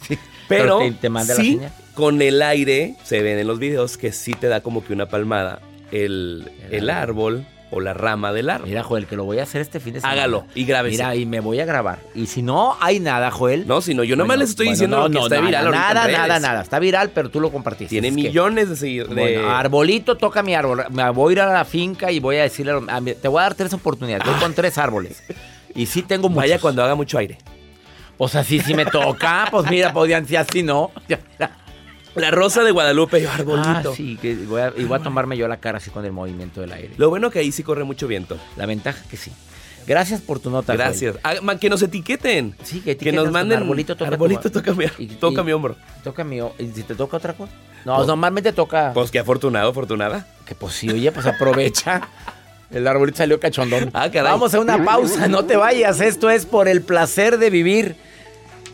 Pero 0.08 0.20
Pero, 0.48 0.80
te- 0.80 0.92
te 0.94 1.10
manda 1.10 1.34
la 1.36 1.42
sí, 1.42 1.60
con 1.94 2.22
el 2.22 2.42
aire, 2.42 2.96
se 3.04 3.22
ven 3.22 3.38
en 3.40 3.48
los 3.48 3.60
videos 3.60 3.98
que 3.98 4.12
sí 4.12 4.34
te 4.34 4.48
da 4.48 4.62
como 4.62 4.84
que 4.84 4.94
una 4.94 5.08
palmada 5.08 5.62
el, 5.92 6.52
el 6.70 6.90
árbol 6.90 7.46
o 7.72 7.80
la 7.80 7.94
rama 7.94 8.34
del 8.34 8.50
árbol. 8.50 8.68
Mira, 8.68 8.84
Joel, 8.84 9.08
que 9.08 9.16
lo 9.16 9.24
voy 9.24 9.40
a 9.40 9.44
hacer 9.44 9.62
este 9.62 9.80
fin 9.80 9.94
de 9.94 10.02
semana. 10.02 10.22
Hágalo 10.22 10.46
y 10.54 10.66
grábese. 10.66 10.98
Mira, 10.98 11.16
y 11.16 11.26
me 11.26 11.40
voy 11.40 11.60
a 11.62 11.66
grabar. 11.66 12.00
Y 12.14 12.28
si 12.28 12.42
no 12.42 12.76
hay 12.82 13.00
nada, 13.00 13.32
Joel. 13.32 13.66
No, 13.66 13.82
si 13.82 13.94
no, 13.94 14.04
yo 14.04 14.16
nomás 14.16 14.38
les 14.38 14.50
estoy 14.52 14.70
diciendo 14.70 14.98
no, 14.98 15.04
lo 15.04 15.10
que 15.10 15.16
no, 15.16 15.24
está 15.24 15.36
nada, 15.38 15.48
viral 15.48 15.72
Nada, 15.72 16.08
nada, 16.08 16.40
nada. 16.40 16.62
Está 16.62 16.80
viral, 16.80 17.12
pero 17.12 17.30
tú 17.30 17.40
lo 17.40 17.52
compartiste. 17.52 17.90
Tiene 17.90 18.10
Es 18.10 18.16
que- 18.16 18.22
millones 18.24 18.70
de 18.70 18.76
seguidores. 18.76 19.16
Bueno, 19.16 19.50
arbolito 19.50 20.18
toca 20.18 20.44
mi 20.44 20.54
árbol. 20.54 20.84
Me 20.92 21.10
voy 21.12 21.32
a 21.32 21.34
ir 21.34 21.42
a 21.42 21.54
la 21.54 21.66
finca 21.66 22.12
y 22.12 22.20
voy 22.20 22.36
a 22.38 22.44
decirle, 22.44 22.74
a 22.88 23.00
mi- 23.02 23.14
te 23.14 23.28
voy 23.28 23.40
a 23.40 23.44
dar 23.44 23.56
tres 23.56 23.74
oportunidades. 23.74 24.26
Voy 24.28 24.40
con 24.40 24.54
tres 24.54 24.78
árboles. 24.78 25.24
Y 25.74 25.86
sí 25.86 26.02
tengo 26.02 26.28
muchos. 26.28 26.42
Vaya 26.44 26.60
cuando 26.60 26.84
haga 26.84 26.96
mucho 26.96 27.18
aire. 27.18 27.38
Pues 28.18 28.36
así 28.36 28.60
sí 28.60 28.74
me 28.74 28.86
toca. 28.86 29.48
Pues 29.50 29.70
mira, 29.72 29.94
podían 29.94 30.28
ser 30.28 30.38
así, 30.40 30.62
¿no? 30.62 30.92
La 32.16 32.30
rosa 32.32 32.64
de 32.64 32.72
Guadalupe, 32.72 33.26
arbolito. 33.28 33.92
Ah, 33.92 33.96
sí, 33.96 34.18
que 34.22 34.36
voy 34.36 34.62
a, 34.62 34.74
y 34.76 34.84
voy 34.84 35.00
a 35.00 35.04
tomarme 35.04 35.38
yo 35.38 35.48
la 35.48 35.58
cara 35.58 35.78
así 35.78 35.90
con 35.92 36.04
el 36.06 36.12
movimiento 36.12 36.60
del 36.62 36.74
aire. 36.74 36.92
Lo 36.98 37.10
bueno 37.10 37.30
que 37.32 37.40
ahí 37.40 37.52
sí 37.52 37.64
corre 37.64 37.84
mucho 37.84 38.08
viento. 38.08 38.38
La 38.58 38.66
ventaja 38.66 39.02
que 39.10 39.16
sí. 39.18 39.32
Gracias 39.88 40.22
por 40.22 40.40
tu 40.40 40.50
nota. 40.52 40.74
Gracias. 40.74 41.16
Ah, 41.24 41.36
que 41.60 41.70
nos 41.70 41.82
etiqueten. 41.82 42.56
Sí, 42.64 42.82
que, 42.82 42.96
Que 42.98 43.12
nos 43.12 43.32
manden. 43.32 43.60
Arbolito 43.60 43.96
toca, 43.96 44.12
arbolito 44.12 44.44
tu- 44.52 44.60
toca, 44.62 44.74
mi, 44.74 44.86
y- 45.00 45.08
toca 45.08 45.42
y- 45.42 45.44
mi 45.46 45.52
hombro. 45.54 45.76
Toca 46.04 46.24
mi 46.24 46.40
o- 46.42 46.54
¿Y 46.60 46.68
si 46.72 46.84
te 46.84 46.94
toca 46.96 47.18
otra 47.18 47.34
cosa? 47.34 47.52
No, 47.86 47.96
Pues- 47.96 48.08
normalmente 48.08 48.54
toca. 48.54 48.92
Pues 48.94 49.10
qué 49.10 49.18
afortunado, 49.20 49.70
afortunada. 49.72 50.28
Que 50.46 50.54
pues 50.54 50.74
sí, 50.74 50.90
oye, 50.90 51.12
pues 51.12 51.26
aprovecha. 51.26 52.02
El 52.72 52.88
arbolito 52.88 53.18
salió 53.18 53.40
cachondón. 53.40 53.90
Ah, 53.94 54.10
caray. 54.12 54.32
Vamos 54.32 54.54
a 54.54 54.60
una 54.60 54.84
pausa, 54.86 55.28
no 55.28 55.46
te 55.46 55.58
vayas. 55.58 56.00
Esto 56.00 56.30
es 56.30 56.46
por 56.46 56.68
el 56.68 56.82
placer 56.82 57.38
de 57.38 57.50
vivir. 57.50 57.96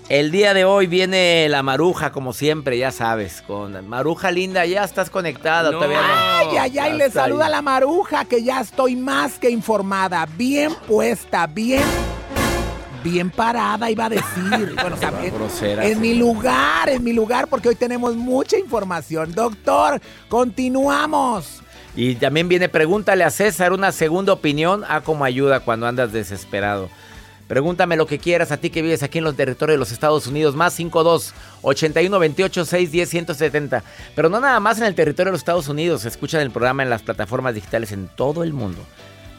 El 0.09 0.31
día 0.31 0.53
de 0.53 0.63
hoy 0.63 0.87
viene 0.87 1.47
la 1.49 1.63
maruja, 1.63 2.11
como 2.13 2.31
siempre, 2.31 2.77
ya 2.77 2.91
sabes. 2.91 3.41
Con 3.45 3.85
Maruja 3.89 4.31
linda, 4.31 4.65
ya 4.65 4.85
estás 4.85 5.09
conectada. 5.09 5.69
No. 5.69 5.79
Todavía 5.79 6.01
no. 6.01 6.07
Ay, 6.07 6.47
ay, 6.47 6.57
ay, 6.59 6.71
Ya 6.71 6.89
le 6.89 7.11
saluda 7.11 7.45
ahí. 7.47 7.51
la 7.51 7.61
maruja 7.61 8.23
que 8.23 8.41
ya 8.41 8.61
estoy 8.61 8.95
más 8.95 9.37
que 9.37 9.49
informada, 9.49 10.25
bien 10.37 10.73
puesta, 10.87 11.45
bien, 11.45 11.83
bien 13.03 13.29
parada, 13.29 13.91
iba 13.91 14.05
a 14.05 14.09
decir. 14.09 14.75
Bueno, 14.81 14.95
o 14.95 14.97
sea, 14.99 15.11
en, 15.21 15.33
grosera, 15.33 15.85
en 15.85 15.95
sí. 15.95 15.99
mi 15.99 16.13
lugar, 16.13 16.87
en 16.87 17.03
mi 17.03 17.11
lugar, 17.11 17.47
porque 17.47 17.67
hoy 17.67 17.75
tenemos 17.75 18.15
mucha 18.15 18.57
información. 18.57 19.33
Doctor, 19.33 19.99
continuamos. 20.29 21.61
Y 21.97 22.15
también 22.15 22.47
viene, 22.47 22.69
pregúntale 22.69 23.25
a 23.25 23.29
César 23.29 23.73
una 23.73 23.91
segunda 23.91 24.31
opinión 24.31 24.85
a 24.87 25.01
cómo 25.01 25.25
ayuda 25.25 25.59
cuando 25.59 25.85
andas 25.85 26.13
desesperado. 26.13 26.89
Pregúntame 27.47 27.95
lo 27.95 28.07
que 28.07 28.19
quieras 28.19 28.51
a 28.51 28.57
ti 28.57 28.69
que 28.69 28.81
vives 28.81 29.03
aquí 29.03 29.19
en 29.19 29.23
los 29.23 29.35
territorios 29.35 29.75
de 29.75 29.79
los 29.79 29.91
Estados 29.91 30.27
Unidos. 30.27 30.55
Más 30.55 30.73
52 30.73 31.33
81 31.61 32.19
28 32.19 32.65
610 32.65 33.09
170. 33.09 33.83
Pero 34.15 34.29
no 34.29 34.39
nada 34.39 34.59
más 34.59 34.77
en 34.79 34.83
el 34.83 34.95
territorio 34.95 35.31
de 35.31 35.33
los 35.33 35.41
Estados 35.41 35.69
Unidos. 35.69 36.05
Escuchan 36.05 36.41
el 36.41 36.51
programa 36.51 36.83
en 36.83 36.89
las 36.89 37.03
plataformas 37.03 37.55
digitales 37.55 37.91
en 37.91 38.09
todo 38.09 38.43
el 38.43 38.53
mundo. 38.53 38.85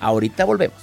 Ahorita 0.01 0.45
volvemos. 0.45 0.79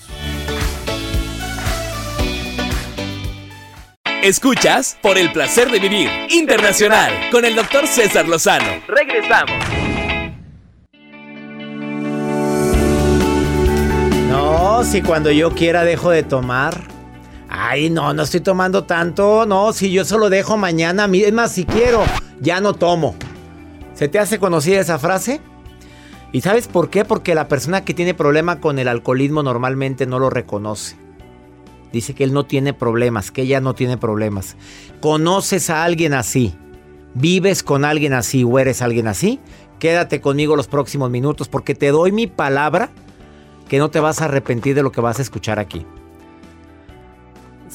Escuchas 4.21 4.97
por 5.01 5.17
el 5.17 5.31
placer 5.31 5.69
de 5.69 5.79
vivir 5.79 6.09
internacional 6.29 7.11
con 7.31 7.45
el 7.45 7.55
doctor 7.55 7.87
César 7.87 8.27
Lozano. 8.27 8.81
Regresamos. 8.87 9.55
No, 14.29 14.83
si 14.83 15.01
cuando 15.01 15.31
yo 15.31 15.53
quiera 15.53 15.83
dejo 15.83 16.09
de 16.09 16.23
tomar. 16.23 16.94
Ay, 17.57 17.89
no, 17.89 18.13
no 18.13 18.23
estoy 18.23 18.41
tomando 18.41 18.83
tanto. 18.83 19.45
No, 19.45 19.71
si 19.71 19.89
yo 19.89 20.03
solo 20.03 20.29
dejo 20.29 20.57
mañana. 20.57 21.09
Es 21.13 21.31
más, 21.31 21.53
si 21.53 21.63
quiero, 21.63 22.03
ya 22.41 22.59
no 22.59 22.73
tomo. 22.73 23.15
¿Se 23.93 24.09
te 24.09 24.19
hace 24.19 24.39
conocida 24.39 24.81
esa 24.81 24.99
frase? 24.99 25.39
¿Y 26.33 26.41
sabes 26.41 26.67
por 26.67 26.89
qué? 26.89 27.05
Porque 27.05 27.33
la 27.33 27.47
persona 27.47 27.85
que 27.85 27.93
tiene 27.93 28.13
problema 28.13 28.59
con 28.59 28.77
el 28.77 28.89
alcoholismo 28.89 29.41
normalmente 29.41 30.05
no 30.05 30.19
lo 30.19 30.29
reconoce. 30.29 30.97
Dice 31.93 32.13
que 32.13 32.25
él 32.25 32.33
no 32.33 32.45
tiene 32.45 32.73
problemas, 32.73 33.31
que 33.31 33.43
ella 33.43 33.61
no 33.61 33.73
tiene 33.73 33.97
problemas. 33.97 34.57
¿Conoces 34.99 35.69
a 35.69 35.85
alguien 35.85 36.13
así? 36.13 36.53
¿Vives 37.13 37.63
con 37.63 37.85
alguien 37.85 38.11
así 38.11 38.43
o 38.43 38.59
eres 38.59 38.81
alguien 38.81 39.07
así? 39.07 39.39
Quédate 39.79 40.19
conmigo 40.19 40.57
los 40.57 40.67
próximos 40.67 41.09
minutos 41.09 41.47
porque 41.47 41.73
te 41.73 41.91
doy 41.91 42.11
mi 42.11 42.27
palabra 42.27 42.89
que 43.69 43.79
no 43.79 43.89
te 43.89 44.01
vas 44.01 44.21
a 44.21 44.25
arrepentir 44.25 44.75
de 44.75 44.83
lo 44.83 44.91
que 44.91 44.99
vas 44.99 45.19
a 45.19 45.21
escuchar 45.21 45.57
aquí. 45.57 45.85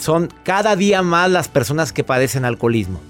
Son 0.01 0.33
cada 0.45 0.77
día 0.77 1.03
más 1.03 1.31
las 1.31 1.49
personas 1.49 1.93
que 1.93 2.05
padecen 2.05 2.47
alcoholismo. 2.47 3.03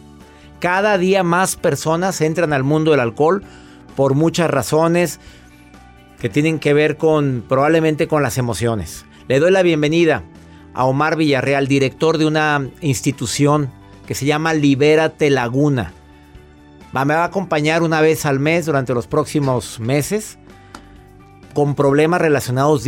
Cada 0.58 0.98
día 0.98 1.22
más 1.22 1.54
personas 1.54 2.20
entran 2.20 2.52
al 2.52 2.64
mundo 2.64 2.90
del 2.90 2.98
alcohol 2.98 3.44
por 3.94 4.14
muchas 4.14 4.50
razones 4.50 5.20
que 6.20 6.28
tienen 6.28 6.58
que 6.58 6.74
ver 6.74 6.96
con 6.96 7.44
probablemente 7.48 8.08
con 8.08 8.24
las 8.24 8.38
emociones. 8.38 9.06
Le 9.28 9.38
doy 9.38 9.52
la 9.52 9.62
bienvenida 9.62 10.24
a 10.74 10.84
Omar 10.84 11.16
Villarreal, 11.16 11.68
director 11.68 12.18
de 12.18 12.26
una 12.26 12.68
institución 12.80 13.70
que 14.04 14.16
se 14.16 14.26
llama 14.26 14.52
Libérate 14.52 15.30
Laguna. 15.30 15.92
Me 16.92 17.04
va 17.04 17.22
a 17.22 17.26
acompañar 17.26 17.84
una 17.84 18.00
vez 18.00 18.26
al 18.26 18.40
mes 18.40 18.66
durante 18.66 18.94
los 18.94 19.06
próximos 19.06 19.78
meses 19.78 20.38
con 21.54 21.76
problemas 21.76 22.20
relacionados 22.20 22.82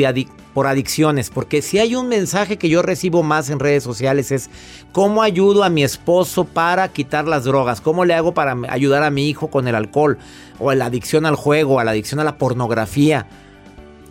por 0.54 0.66
adicciones, 0.66 1.30
porque 1.30 1.62
si 1.62 1.78
hay 1.78 1.94
un 1.94 2.08
mensaje 2.08 2.58
que 2.58 2.68
yo 2.68 2.82
recibo 2.82 3.22
más 3.22 3.50
en 3.50 3.58
redes 3.58 3.82
sociales 3.82 4.30
es 4.30 4.50
cómo 4.92 5.22
ayudo 5.22 5.64
a 5.64 5.70
mi 5.70 5.82
esposo 5.82 6.44
para 6.44 6.88
quitar 6.88 7.26
las 7.26 7.44
drogas, 7.44 7.80
cómo 7.80 8.04
le 8.04 8.14
hago 8.14 8.34
para 8.34 8.56
ayudar 8.68 9.02
a 9.02 9.10
mi 9.10 9.28
hijo 9.28 9.48
con 9.48 9.66
el 9.68 9.74
alcohol, 9.74 10.18
o 10.58 10.70
a 10.70 10.74
la 10.74 10.86
adicción 10.86 11.26
al 11.26 11.36
juego, 11.36 11.80
a 11.80 11.84
la 11.84 11.92
adicción 11.92 12.20
a 12.20 12.24
la 12.24 12.36
pornografía, 12.38 13.26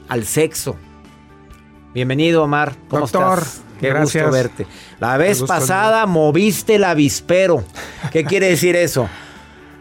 al 0.08 0.26
sexo. 0.26 0.76
Bienvenido, 1.94 2.44
Omar. 2.44 2.76
¿Cómo 2.90 3.06
estás? 3.06 3.62
Qué 3.80 3.90
gracias. 3.90 4.24
gusto 4.26 4.38
verte. 4.38 4.68
La 5.00 5.18
vez 5.18 5.42
pasada 5.44 6.06
moviste 6.06 6.76
el 6.76 6.84
avispero. 6.84 7.64
¿Qué 8.12 8.24
quiere 8.24 8.50
decir 8.50 8.76
eso? 8.76 9.10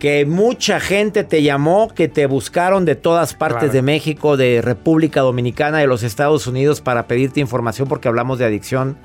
Que 0.00 0.24
mucha 0.24 0.80
gente 0.80 1.24
te 1.24 1.42
llamó, 1.42 1.88
que 1.94 2.08
te 2.08 2.24
buscaron 2.24 2.86
de 2.86 2.96
todas 2.96 3.34
partes 3.34 3.70
de 3.70 3.82
México, 3.82 4.38
de 4.38 4.62
República 4.62 5.20
Dominicana, 5.20 5.78
de 5.78 5.86
los 5.86 6.02
Estados 6.02 6.46
Unidos 6.46 6.80
para 6.80 7.06
pedirte 7.06 7.38
información 7.38 7.86
porque 7.86 8.08
hablamos 8.08 8.38
de 8.38 8.46
adicción 8.46 8.96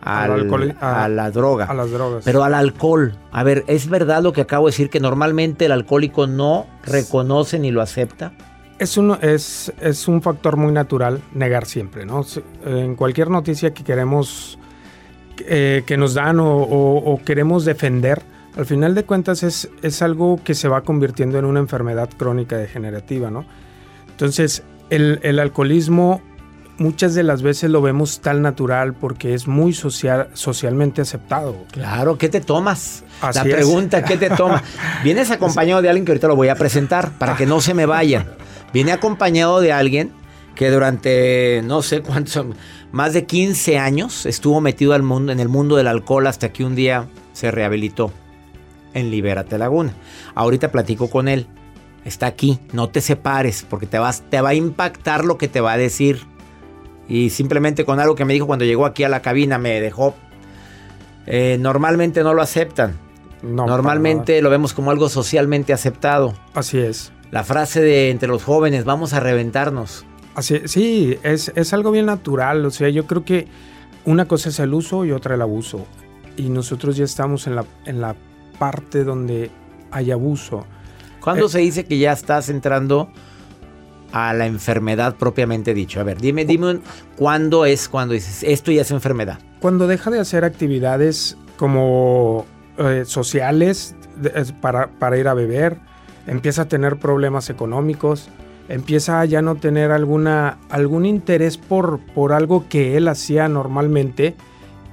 al, 0.00 0.30
alcohol, 0.30 0.76
a, 0.80 1.08
la 1.08 1.32
droga. 1.32 1.64
A 1.64 1.74
las 1.74 1.90
drogas. 1.90 2.22
Pero 2.24 2.44
al 2.44 2.54
alcohol. 2.54 3.18
A 3.32 3.42
ver, 3.42 3.64
¿es 3.66 3.88
verdad 3.88 4.22
lo 4.22 4.32
que 4.32 4.42
acabo 4.42 4.66
de 4.66 4.70
decir 4.70 4.90
que 4.90 5.00
normalmente 5.00 5.64
el 5.64 5.72
alcohólico 5.72 6.28
no 6.28 6.68
reconoce 6.84 7.58
ni 7.58 7.72
lo 7.72 7.82
acepta? 7.82 8.32
Es 8.78 8.96
un, 8.96 9.18
es, 9.20 9.72
es 9.80 10.06
un 10.06 10.22
factor 10.22 10.56
muy 10.56 10.70
natural 10.70 11.20
negar 11.34 11.66
siempre, 11.66 12.06
¿no? 12.06 12.24
En 12.64 12.94
cualquier 12.94 13.28
noticia 13.28 13.74
que 13.74 13.82
queremos, 13.82 14.56
eh, 15.40 15.82
que 15.84 15.96
nos 15.96 16.14
dan 16.14 16.38
o, 16.38 16.46
o 16.48 17.20
queremos 17.24 17.64
defender, 17.64 18.22
al 18.56 18.66
final 18.66 18.94
de 18.94 19.04
cuentas 19.04 19.42
es, 19.42 19.68
es 19.82 20.02
algo 20.02 20.40
que 20.42 20.54
se 20.54 20.68
va 20.68 20.82
convirtiendo 20.82 21.38
en 21.38 21.44
una 21.44 21.60
enfermedad 21.60 22.08
crónica 22.16 22.56
degenerativa, 22.56 23.30
¿no? 23.30 23.44
Entonces, 24.10 24.64
el, 24.90 25.38
alcoholismo 25.38 26.20
muchas 26.78 27.14
de 27.14 27.22
las 27.22 27.42
veces 27.42 27.70
lo 27.70 27.82
vemos 27.82 28.20
tal 28.20 28.42
natural 28.42 28.94
porque 28.94 29.34
es 29.34 29.46
muy 29.46 29.72
social, 29.72 30.28
socialmente 30.32 31.00
aceptado. 31.00 31.56
Claro, 31.70 32.18
¿qué 32.18 32.28
te 32.28 32.40
tomas? 32.40 33.04
la 33.32 33.44
pregunta, 33.44 34.04
¿qué 34.04 34.16
te 34.16 34.30
tomas? 34.30 34.62
Vienes 35.04 35.30
acompañado 35.30 35.82
de 35.82 35.88
alguien 35.88 36.04
que 36.04 36.12
ahorita 36.12 36.28
lo 36.28 36.36
voy 36.36 36.48
a 36.48 36.54
presentar 36.54 37.12
para 37.18 37.36
que 37.36 37.46
no 37.46 37.60
se 37.60 37.74
me 37.74 37.86
vayan. 37.86 38.26
Viene 38.72 38.92
acompañado 38.92 39.60
de 39.60 39.72
alguien 39.72 40.12
que 40.54 40.70
durante 40.70 41.62
no 41.64 41.82
sé 41.82 42.00
cuántos, 42.02 42.44
más 42.90 43.12
de 43.12 43.24
15 43.24 43.78
años 43.78 44.26
estuvo 44.26 44.60
metido 44.60 44.94
al 44.94 45.02
mundo, 45.02 45.30
en 45.30 45.40
el 45.40 45.48
mundo 45.48 45.76
del 45.76 45.86
alcohol 45.86 46.26
hasta 46.26 46.52
que 46.52 46.64
un 46.64 46.74
día 46.74 47.06
se 47.32 47.50
rehabilitó 47.52 48.12
en 48.98 49.10
Libérate 49.10 49.58
Laguna. 49.58 49.94
Ahorita 50.34 50.70
platico 50.70 51.08
con 51.08 51.28
él. 51.28 51.46
Está 52.04 52.26
aquí, 52.26 52.58
no 52.72 52.88
te 52.88 53.00
separes 53.00 53.66
porque 53.68 53.86
te, 53.86 53.98
vas, 53.98 54.22
te 54.30 54.40
va 54.40 54.50
a 54.50 54.54
impactar 54.54 55.24
lo 55.24 55.36
que 55.36 55.48
te 55.48 55.60
va 55.60 55.72
a 55.72 55.76
decir. 55.76 56.20
Y 57.08 57.30
simplemente 57.30 57.84
con 57.84 58.00
algo 58.00 58.14
que 58.14 58.24
me 58.24 58.34
dijo 58.34 58.46
cuando 58.46 58.64
llegó 58.64 58.86
aquí 58.86 59.04
a 59.04 59.08
la 59.08 59.20
cabina 59.20 59.58
me 59.58 59.80
dejó. 59.80 60.14
Eh, 61.26 61.58
normalmente 61.60 62.22
no 62.22 62.34
lo 62.34 62.42
aceptan. 62.42 62.96
normalmente 63.42 64.40
lo 64.42 64.50
vemos 64.50 64.72
como 64.72 64.90
algo 64.90 65.08
socialmente 65.08 65.72
aceptado. 65.72 66.34
Así 66.54 66.78
es. 66.78 67.12
La 67.30 67.44
frase 67.44 67.82
de 67.82 68.10
entre 68.10 68.28
los 68.28 68.42
jóvenes, 68.42 68.84
vamos 68.84 69.12
a 69.12 69.20
reventarnos. 69.20 70.06
Así, 70.34 70.62
sí, 70.66 71.18
es, 71.22 71.52
es 71.54 71.72
algo 71.72 71.90
bien 71.90 72.06
natural. 72.06 72.64
O 72.64 72.70
sea, 72.70 72.88
yo 72.88 73.06
creo 73.06 73.24
que 73.24 73.48
una 74.04 74.26
cosa 74.26 74.48
es 74.48 74.58
el 74.60 74.72
uso 74.72 75.04
y 75.04 75.12
otra 75.12 75.34
el 75.34 75.42
abuso. 75.42 75.84
Y 76.38 76.48
nosotros 76.48 76.96
ya 76.96 77.04
estamos 77.04 77.46
en 77.46 77.56
la, 77.56 77.66
en 77.84 78.00
la 78.00 78.16
parte 78.58 79.04
donde 79.04 79.50
hay 79.90 80.10
abuso. 80.10 80.66
¿Cuándo 81.20 81.46
eh, 81.46 81.48
se 81.48 81.58
dice 81.58 81.84
que 81.84 81.98
ya 81.98 82.12
estás 82.12 82.48
entrando 82.48 83.08
a 84.12 84.32
la 84.32 84.46
enfermedad 84.46 85.16
propiamente 85.16 85.74
dicho? 85.74 86.00
A 86.00 86.04
ver, 86.04 86.20
dime, 86.20 86.44
dime 86.44 86.80
cuándo 87.16 87.64
es 87.64 87.88
cuando 87.88 88.14
dices 88.14 88.42
esto 88.42 88.72
ya 88.72 88.82
es 88.82 88.90
enfermedad. 88.90 89.38
Cuando 89.60 89.86
deja 89.86 90.10
de 90.10 90.20
hacer 90.20 90.44
actividades 90.44 91.36
como 91.56 92.46
eh, 92.78 93.04
sociales 93.06 93.94
para, 94.60 94.88
para, 94.98 95.18
ir 95.18 95.28
a 95.28 95.34
beber, 95.34 95.78
empieza 96.26 96.62
a 96.62 96.68
tener 96.68 96.98
problemas 96.98 97.50
económicos, 97.50 98.28
empieza 98.68 99.20
a 99.20 99.24
ya 99.24 99.42
no 99.42 99.56
tener 99.56 99.90
alguna, 99.90 100.58
algún 100.68 101.06
interés 101.06 101.56
por, 101.56 102.00
por 102.14 102.32
algo 102.32 102.68
que 102.68 102.96
él 102.96 103.08
hacía 103.08 103.48
normalmente 103.48 104.36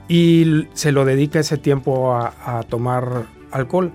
y 0.07 0.67
se 0.73 0.91
lo 0.91 1.05
dedica 1.05 1.39
ese 1.39 1.57
tiempo 1.57 2.13
a, 2.13 2.33
a 2.45 2.63
tomar 2.63 3.25
alcohol. 3.55 3.91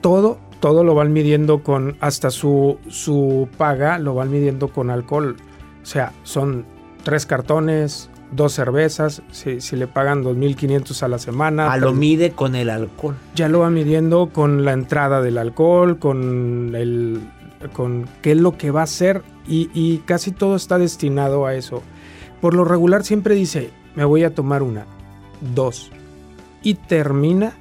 Todo, 0.00 0.38
todo 0.60 0.84
lo 0.84 0.94
van 0.94 1.12
midiendo 1.12 1.62
con, 1.62 1.96
hasta 2.00 2.30
su, 2.30 2.78
su 2.88 3.48
paga 3.56 3.98
lo 3.98 4.14
van 4.14 4.30
midiendo 4.30 4.68
con 4.68 4.90
alcohol. 4.90 5.36
O 5.82 5.86
sea, 5.86 6.12
son 6.22 6.64
tres 7.02 7.26
cartones, 7.26 8.10
dos 8.30 8.52
cervezas, 8.52 9.22
si, 9.30 9.60
si 9.60 9.76
le 9.76 9.86
pagan 9.86 10.22
2.500 10.22 11.02
a 11.02 11.08
la 11.08 11.18
semana. 11.18 11.66
A 11.66 11.72
ah, 11.72 11.76
lo 11.78 11.92
mide 11.92 12.32
con 12.32 12.54
el 12.54 12.70
alcohol. 12.70 13.16
Ya 13.34 13.48
lo 13.48 13.60
va 13.60 13.70
midiendo 13.70 14.30
con 14.32 14.64
la 14.64 14.72
entrada 14.72 15.22
del 15.22 15.38
alcohol, 15.38 15.98
con 15.98 16.74
el 16.74 17.20
con 17.72 18.06
qué 18.22 18.32
es 18.32 18.38
lo 18.38 18.56
que 18.56 18.70
va 18.70 18.82
a 18.82 18.84
hacer 18.84 19.22
y, 19.48 19.68
y 19.74 19.98
casi 19.98 20.30
todo 20.30 20.54
está 20.54 20.78
destinado 20.78 21.46
a 21.46 21.54
eso. 21.54 21.82
Por 22.40 22.54
lo 22.54 22.64
regular 22.64 23.04
siempre 23.04 23.34
dice, 23.34 23.70
me 23.96 24.04
voy 24.04 24.22
a 24.22 24.32
tomar 24.32 24.62
una, 24.62 24.86
dos, 25.54 25.90
y 26.62 26.74
termina 26.74 27.56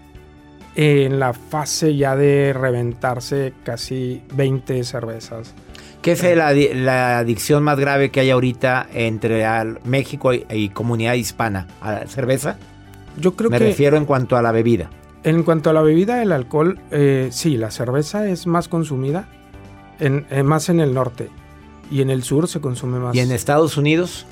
en 0.78 1.20
la 1.20 1.34
fase 1.34 1.96
ya 1.96 2.16
de 2.16 2.54
reventarse 2.54 3.54
casi 3.64 4.22
20 4.36 4.84
cervezas. 4.84 5.56
¿Qué 6.04 6.12
es 6.12 6.24
la, 6.38 7.18
adicción 7.18 7.64
más 7.64 7.80
grave 7.80 8.12
que 8.12 8.20
hay 8.20 8.30
ahorita 8.30 8.88
entre 8.94 9.44
México 9.84 10.32
y, 10.34 10.70
comunidad 10.70 11.16
hispana? 11.16 11.68
¿A 11.82 11.94
la 11.94 12.08
cerveza? 12.08 12.58
Yo 13.20 13.36
creo 13.36 13.50
Me 13.50 13.58
refiero 13.58 13.98
en 13.98 14.06
cuanto 14.06 14.38
a 14.38 14.44
la 14.44 14.52
bebida. 14.52 14.92
En 15.24 15.42
cuanto 15.42 15.72
a 15.72 15.74
la 15.74 15.82
bebida, 15.82 16.22
el 16.22 16.32
alcohol, 16.32 16.80
eh, 16.92 17.30
sí, 17.32 17.58
la 17.58 17.72
cerveza 17.72 18.30
es 18.30 18.46
más 18.46 18.68
consumida, 18.68 19.28
en, 20.00 20.28
más 20.46 20.70
en 20.70 20.80
el 20.80 20.94
norte. 20.94 21.30
Y 21.90 22.02
en 22.02 22.12
el 22.12 22.22
sur 22.22 22.48
se 22.48 22.62
consume 22.62 23.00
más. 23.00 23.16
¿Y 23.16 23.20
en 23.20 23.32
Estados 23.32 23.78
Unidos? 23.78 24.28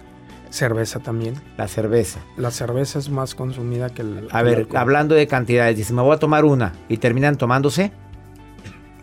Cerveza 0.50 1.00
también. 1.00 1.36
La 1.58 1.68
cerveza. 1.68 2.20
La 2.38 2.52
cerveza 2.52 3.00
es 3.00 3.10
más 3.10 3.36
consumida 3.36 3.90
que 3.90 4.02
el. 4.02 4.28
A 4.32 4.44
ver, 4.44 4.68
hablando 4.76 5.16
de 5.16 5.28
cantidades, 5.28 5.78
dice, 5.78 5.94
me 5.94 6.02
voy 6.02 6.16
a 6.16 6.20
tomar 6.20 6.46
una 6.46 6.74
y 6.88 6.98
terminan 6.98 7.38
tomándose 7.38 7.92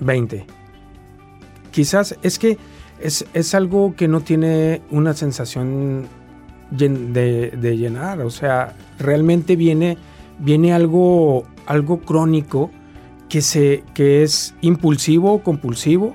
20. 0.00 0.46
Quizás 1.70 2.16
es 2.22 2.38
que 2.38 2.58
es, 3.00 3.26
es 3.34 3.54
algo 3.54 3.94
que 3.96 4.08
no 4.08 4.20
tiene 4.20 4.82
una 4.90 5.14
sensación 5.14 6.08
de, 6.70 7.50
de 7.50 7.76
llenar. 7.76 8.20
O 8.20 8.30
sea, 8.30 8.74
realmente 8.98 9.56
viene, 9.56 9.98
viene 10.38 10.72
algo, 10.72 11.44
algo 11.66 12.00
crónico 12.00 12.70
que, 13.28 13.40
se, 13.40 13.82
que 13.94 14.22
es 14.22 14.54
impulsivo, 14.60 15.42
compulsivo. 15.42 16.14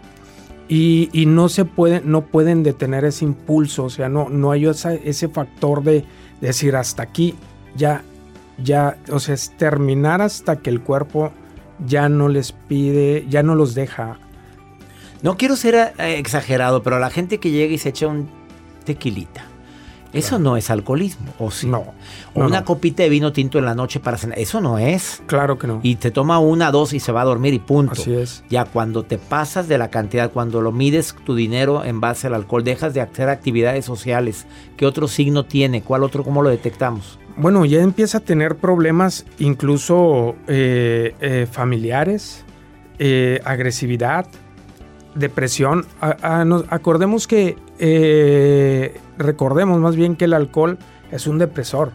Y, 0.70 1.10
y, 1.14 1.26
no 1.26 1.48
se 1.48 1.64
pueden, 1.64 2.12
no 2.12 2.26
pueden 2.26 2.62
detener 2.62 3.06
ese 3.06 3.24
impulso, 3.24 3.86
o 3.86 3.90
sea, 3.90 4.10
no, 4.10 4.28
no 4.28 4.52
hay 4.52 4.66
ese 4.66 5.30
factor 5.30 5.82
de, 5.82 6.04
decir 6.42 6.76
hasta 6.76 7.04
aquí, 7.04 7.36
ya, 7.76 8.04
ya, 8.64 8.98
o 9.12 9.20
sea, 9.20 9.36
es 9.36 9.56
terminar 9.58 10.22
hasta 10.22 10.58
que 10.58 10.70
el 10.70 10.82
cuerpo 10.82 11.32
ya 11.86 12.10
no 12.10 12.28
les 12.28 12.52
pide, 12.52 13.26
ya 13.30 13.44
no 13.44 13.56
los 13.56 13.76
deja. 13.76 14.20
No 15.22 15.38
quiero 15.38 15.56
ser 15.56 15.76
eh, 15.76 16.18
exagerado, 16.18 16.84
pero 16.84 17.00
la 17.00 17.10
gente 17.10 17.40
que 17.40 17.52
llega 17.52 17.74
y 17.74 17.78
se 17.78 17.90
echa 17.90 18.08
un 18.08 18.30
tequilita, 18.86 19.46
eso 20.14 20.40
no 20.40 20.58
es 20.58 20.70
alcoholismo, 20.70 21.34
¿o 21.40 21.52
sí? 21.52 21.68
No. 21.68 21.94
O 22.34 22.46
una 22.46 22.64
copita 22.64 23.04
de 23.04 23.10
vino 23.10 23.32
tinto 23.32 23.60
en 23.60 23.66
la 23.66 23.76
noche 23.76 24.00
para 24.00 24.18
cenar, 24.18 24.40
eso 24.40 24.62
no 24.62 24.80
es. 24.80 25.22
Claro 25.26 25.58
que 25.58 25.68
no. 25.68 25.80
Y 25.84 25.96
te 25.96 26.12
toma 26.12 26.40
una, 26.40 26.72
dos 26.72 26.94
y 26.94 27.00
se 27.00 27.12
va 27.12 27.22
a 27.22 27.26
dormir 27.26 27.54
y 27.54 27.60
punto. 27.60 27.94
Así 27.94 28.14
es. 28.14 28.44
Ya 28.50 28.66
cuando 28.66 29.04
te 29.04 29.18
pasas 29.18 29.68
de 29.68 29.78
la 29.78 29.90
cantidad, 29.90 30.32
cuando 30.32 30.62
lo 30.62 30.72
mides 30.72 31.16
tu 31.26 31.36
dinero 31.36 31.84
en 31.84 32.00
base 32.00 32.28
al 32.28 32.34
alcohol, 32.34 32.64
dejas 32.64 32.94
de 32.94 33.02
hacer 33.02 33.30
actividades 33.30 33.86
sociales. 33.86 34.46
¿Qué 34.78 34.86
otro 34.86 35.08
signo 35.08 35.46
tiene? 35.46 35.82
¿Cuál 35.82 36.04
otro? 36.04 36.24
¿Cómo 36.24 36.42
lo 36.42 36.50
detectamos? 36.50 37.20
Bueno, 37.36 37.66
ya 37.66 37.82
empieza 37.82 38.18
a 38.18 38.22
tener 38.22 38.56
problemas 38.56 39.26
incluso 39.38 40.36
eh, 40.48 41.14
eh, 41.22 41.48
familiares, 41.52 42.44
eh, 42.98 43.40
agresividad, 43.46 44.28
depresión. 45.14 45.86
A, 46.02 46.40
a, 46.40 46.46
nos, 46.46 46.66
acordemos 46.70 47.28
que, 47.28 47.56
eh, 47.78 49.00
recordemos 49.18 49.80
más 49.80 49.96
bien 49.96 50.16
que 50.16 50.26
el 50.26 50.34
alcohol 50.34 50.78
es 51.12 51.28
un 51.28 51.38
depresor. 51.38 51.92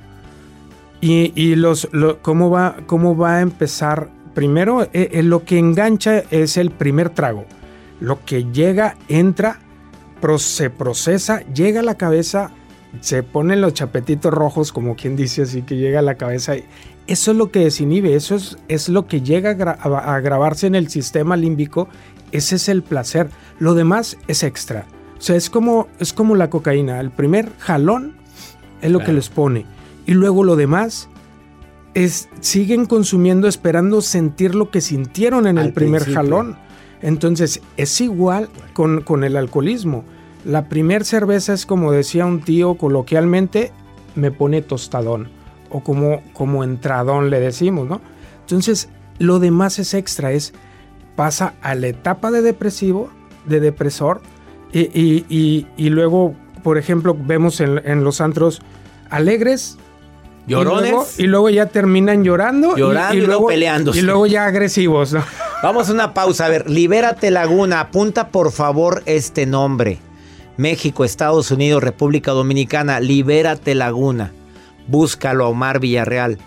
Y, 1.01 1.33
y 1.35 1.57
los, 1.57 1.89
lo, 1.93 2.23
¿cómo, 2.23 2.51
va, 2.51 2.77
¿cómo 2.87 3.17
va 3.17 3.37
a 3.37 3.41
empezar? 3.41 4.11
Primero, 4.35 4.83
eh, 4.83 5.11
eh, 5.13 5.23
lo 5.23 5.45
que 5.45 5.59
engancha 5.59 6.23
es 6.31 6.57
el 6.57 6.71
primer 6.71 7.11
trago. 7.11 7.45
Lo 8.01 8.25
que 8.25 8.51
llega, 8.53 8.97
entra, 9.09 9.61
pro, 10.21 10.39
se 10.39 10.71
procesa, 10.71 11.41
llega 11.53 11.81
a 11.81 11.85
la 11.85 11.97
cabeza, 11.97 12.51
se 13.01 13.23
ponen 13.23 13.61
los 13.61 13.75
chapetitos 13.75 14.33
rojos, 14.33 14.73
como 14.73 14.97
quien 14.97 15.17
dice 15.17 15.43
así, 15.43 15.63
que 15.63 15.77
llega 15.77 15.99
a 15.99 16.03
la 16.03 16.15
cabeza. 16.15 16.55
Eso 17.07 17.31
es 17.33 17.37
lo 17.37 17.51
que 17.51 17.61
desinhibe, 17.61 18.15
eso 18.15 18.37
es, 18.37 18.57
es 18.69 18.89
lo 18.89 19.07
que 19.07 19.23
llega 19.23 19.51
a, 19.51 19.55
gra 19.55 19.73
a, 19.73 20.21
grabarse 20.21 20.69
en 20.69 20.77
el 20.77 20.89
sistema 20.89 21.37
límbico 21.37 21.89
ese 22.33 22.57
es 22.57 22.69
el 22.69 22.83
placer. 22.83 23.29
Lo 23.59 23.75
demás 23.75 24.17
es 24.27 24.43
extra. 24.43 24.87
O 25.23 25.25
sea, 25.25 25.37
es 25.37 25.51
como, 25.51 25.87
es 26.01 26.13
como 26.13 26.35
la 26.35 26.51
cocaína. 26.51 26.99
El 26.99 27.13
primer 27.13 27.53
jalón 27.61 28.17
es 28.81 28.91
lo 28.91 28.99
claro. 28.99 29.07
que 29.07 29.13
les 29.13 29.29
pone. 29.29 29.67
Y 30.05 30.15
luego 30.15 30.43
lo 30.43 30.57
demás 30.57 31.09
es, 31.95 32.29
siguen 32.41 32.87
consumiendo 32.87 33.47
esperando 33.47 34.01
sentir 34.01 34.57
lo 34.57 34.73
que 34.73 34.81
sintieron 34.81 35.47
en 35.47 35.59
Al 35.59 35.67
el 35.67 35.73
primer 35.75 36.03
principio. 36.03 36.25
jalón. 36.25 36.57
Entonces, 37.03 37.63
es 37.77 38.01
igual 38.01 38.49
con, 38.73 39.03
con 39.03 39.23
el 39.23 39.37
alcoholismo. 39.37 40.03
La 40.45 40.69
primer 40.69 41.05
cerveza 41.05 41.53
es 41.53 41.67
como 41.67 41.93
decía 41.93 42.27
un 42.27 42.41
tío 42.41 42.75
coloquialmente, 42.75 43.71
me 44.17 44.33
pone 44.33 44.61
tostadón. 44.61 45.29
O 45.71 45.85
como, 45.85 46.21
como 46.33 46.65
entradón 46.65 47.31
le 47.31 47.39
decimos, 47.39 47.89
¿no? 47.89 48.01
Entonces, 48.41 48.89
lo 49.21 49.39
demás 49.39 49.79
es 49.79 49.95
extra, 49.95 50.33
es 50.33 50.53
pasa 51.15 51.55
a 51.63 51.77
la 51.77 51.87
etapa 51.87 52.33
de 52.33 52.43
depresivo, 52.43 53.09
de 53.47 53.61
depresor, 53.61 54.21
y, 54.73 54.81
y, 54.81 55.27
y, 55.29 55.67
y 55.77 55.91
luego, 55.91 56.35
por 56.63 56.79
ejemplo, 56.79 57.17
vemos 57.19 57.61
en, 57.61 57.81
en, 57.85 58.05
los 58.05 58.21
antros 58.21 58.63
alegres. 59.11 59.79
Llorones. 60.47 60.89
Y 60.89 60.91
luego, 60.91 61.07
y 61.19 61.27
luego 61.27 61.51
ya 61.51 61.67
terminan 61.67 62.25
llorando. 62.25 62.77
Llorando 62.77 63.17
y, 63.17 63.21
luego 63.21 63.47
peleándose. 63.47 63.99
Y 63.99 64.03
luego 64.03 64.27
ya 64.27 64.47
agresivos. 64.47 65.13
¿no? 65.13 65.23
Vamos 65.63 65.89
a 65.89 65.93
una 65.93 66.15
pausa. 66.15 66.47
A 66.47 66.49
ver, 66.49 66.69
Libérate 66.69 67.31
Laguna. 67.31 67.81
Apunta 67.81 68.29
por 68.29 68.51
favor 68.51 69.03
este 69.07 69.47
nombre. 69.47 69.99
México, 70.57 71.05
Estados 71.05 71.51
Unidos, 71.51 71.83
República 71.83 72.33
Dominicana. 72.33 72.99
Libérate 72.99 73.75
Laguna. 73.75 74.33
Búscalo 74.89 75.45
a 75.45 75.49
Omar 75.49 75.79
Villarreal. 75.79 76.39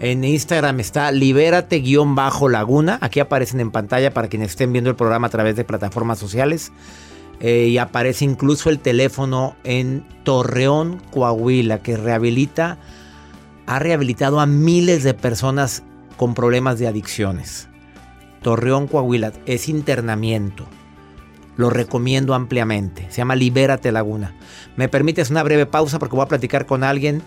En 0.00 0.24
Instagram 0.24 0.80
está 0.80 1.12
libérate-laguna. 1.12 2.98
Aquí 3.00 3.20
aparecen 3.20 3.60
en 3.60 3.70
pantalla 3.70 4.12
para 4.12 4.26
quienes 4.26 4.50
estén 4.50 4.72
viendo 4.72 4.90
el 4.90 4.96
programa 4.96 5.28
a 5.28 5.30
través 5.30 5.54
de 5.54 5.64
plataformas 5.64 6.18
sociales. 6.18 6.72
Eh, 7.44 7.66
y 7.66 7.78
aparece 7.78 8.24
incluso 8.24 8.70
el 8.70 8.78
teléfono 8.78 9.56
en 9.64 10.06
Torreón, 10.22 11.02
Coahuila, 11.10 11.82
que 11.82 11.96
rehabilita, 11.96 12.78
ha 13.66 13.80
rehabilitado 13.80 14.38
a 14.38 14.46
miles 14.46 15.02
de 15.02 15.12
personas 15.12 15.82
con 16.16 16.34
problemas 16.34 16.78
de 16.78 16.86
adicciones. 16.86 17.68
Torreón, 18.42 18.86
Coahuila, 18.86 19.32
es 19.46 19.68
internamiento. 19.68 20.66
Lo 21.56 21.68
recomiendo 21.68 22.34
ampliamente. 22.34 23.06
Se 23.10 23.18
llama 23.18 23.34
Libérate 23.34 23.90
Laguna. 23.90 24.34
¿Me 24.76 24.88
permites 24.88 25.30
una 25.30 25.42
breve 25.42 25.66
pausa 25.66 25.98
porque 25.98 26.14
voy 26.14 26.24
a 26.24 26.28
platicar 26.28 26.64
con 26.64 26.84
alguien? 26.84 27.22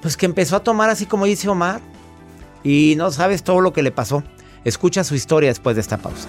Pues 0.00 0.16
que 0.16 0.26
empezó 0.26 0.54
a 0.54 0.62
tomar 0.62 0.88
así 0.88 1.04
como 1.06 1.26
dice 1.26 1.48
Omar. 1.48 1.80
Y 2.62 2.94
no 2.96 3.10
sabes 3.10 3.42
todo 3.42 3.60
lo 3.60 3.72
que 3.72 3.82
le 3.82 3.90
pasó. 3.90 4.22
Escucha 4.64 5.02
su 5.02 5.16
historia 5.16 5.48
después 5.48 5.74
de 5.74 5.80
esta 5.80 5.98
pausa. 5.98 6.28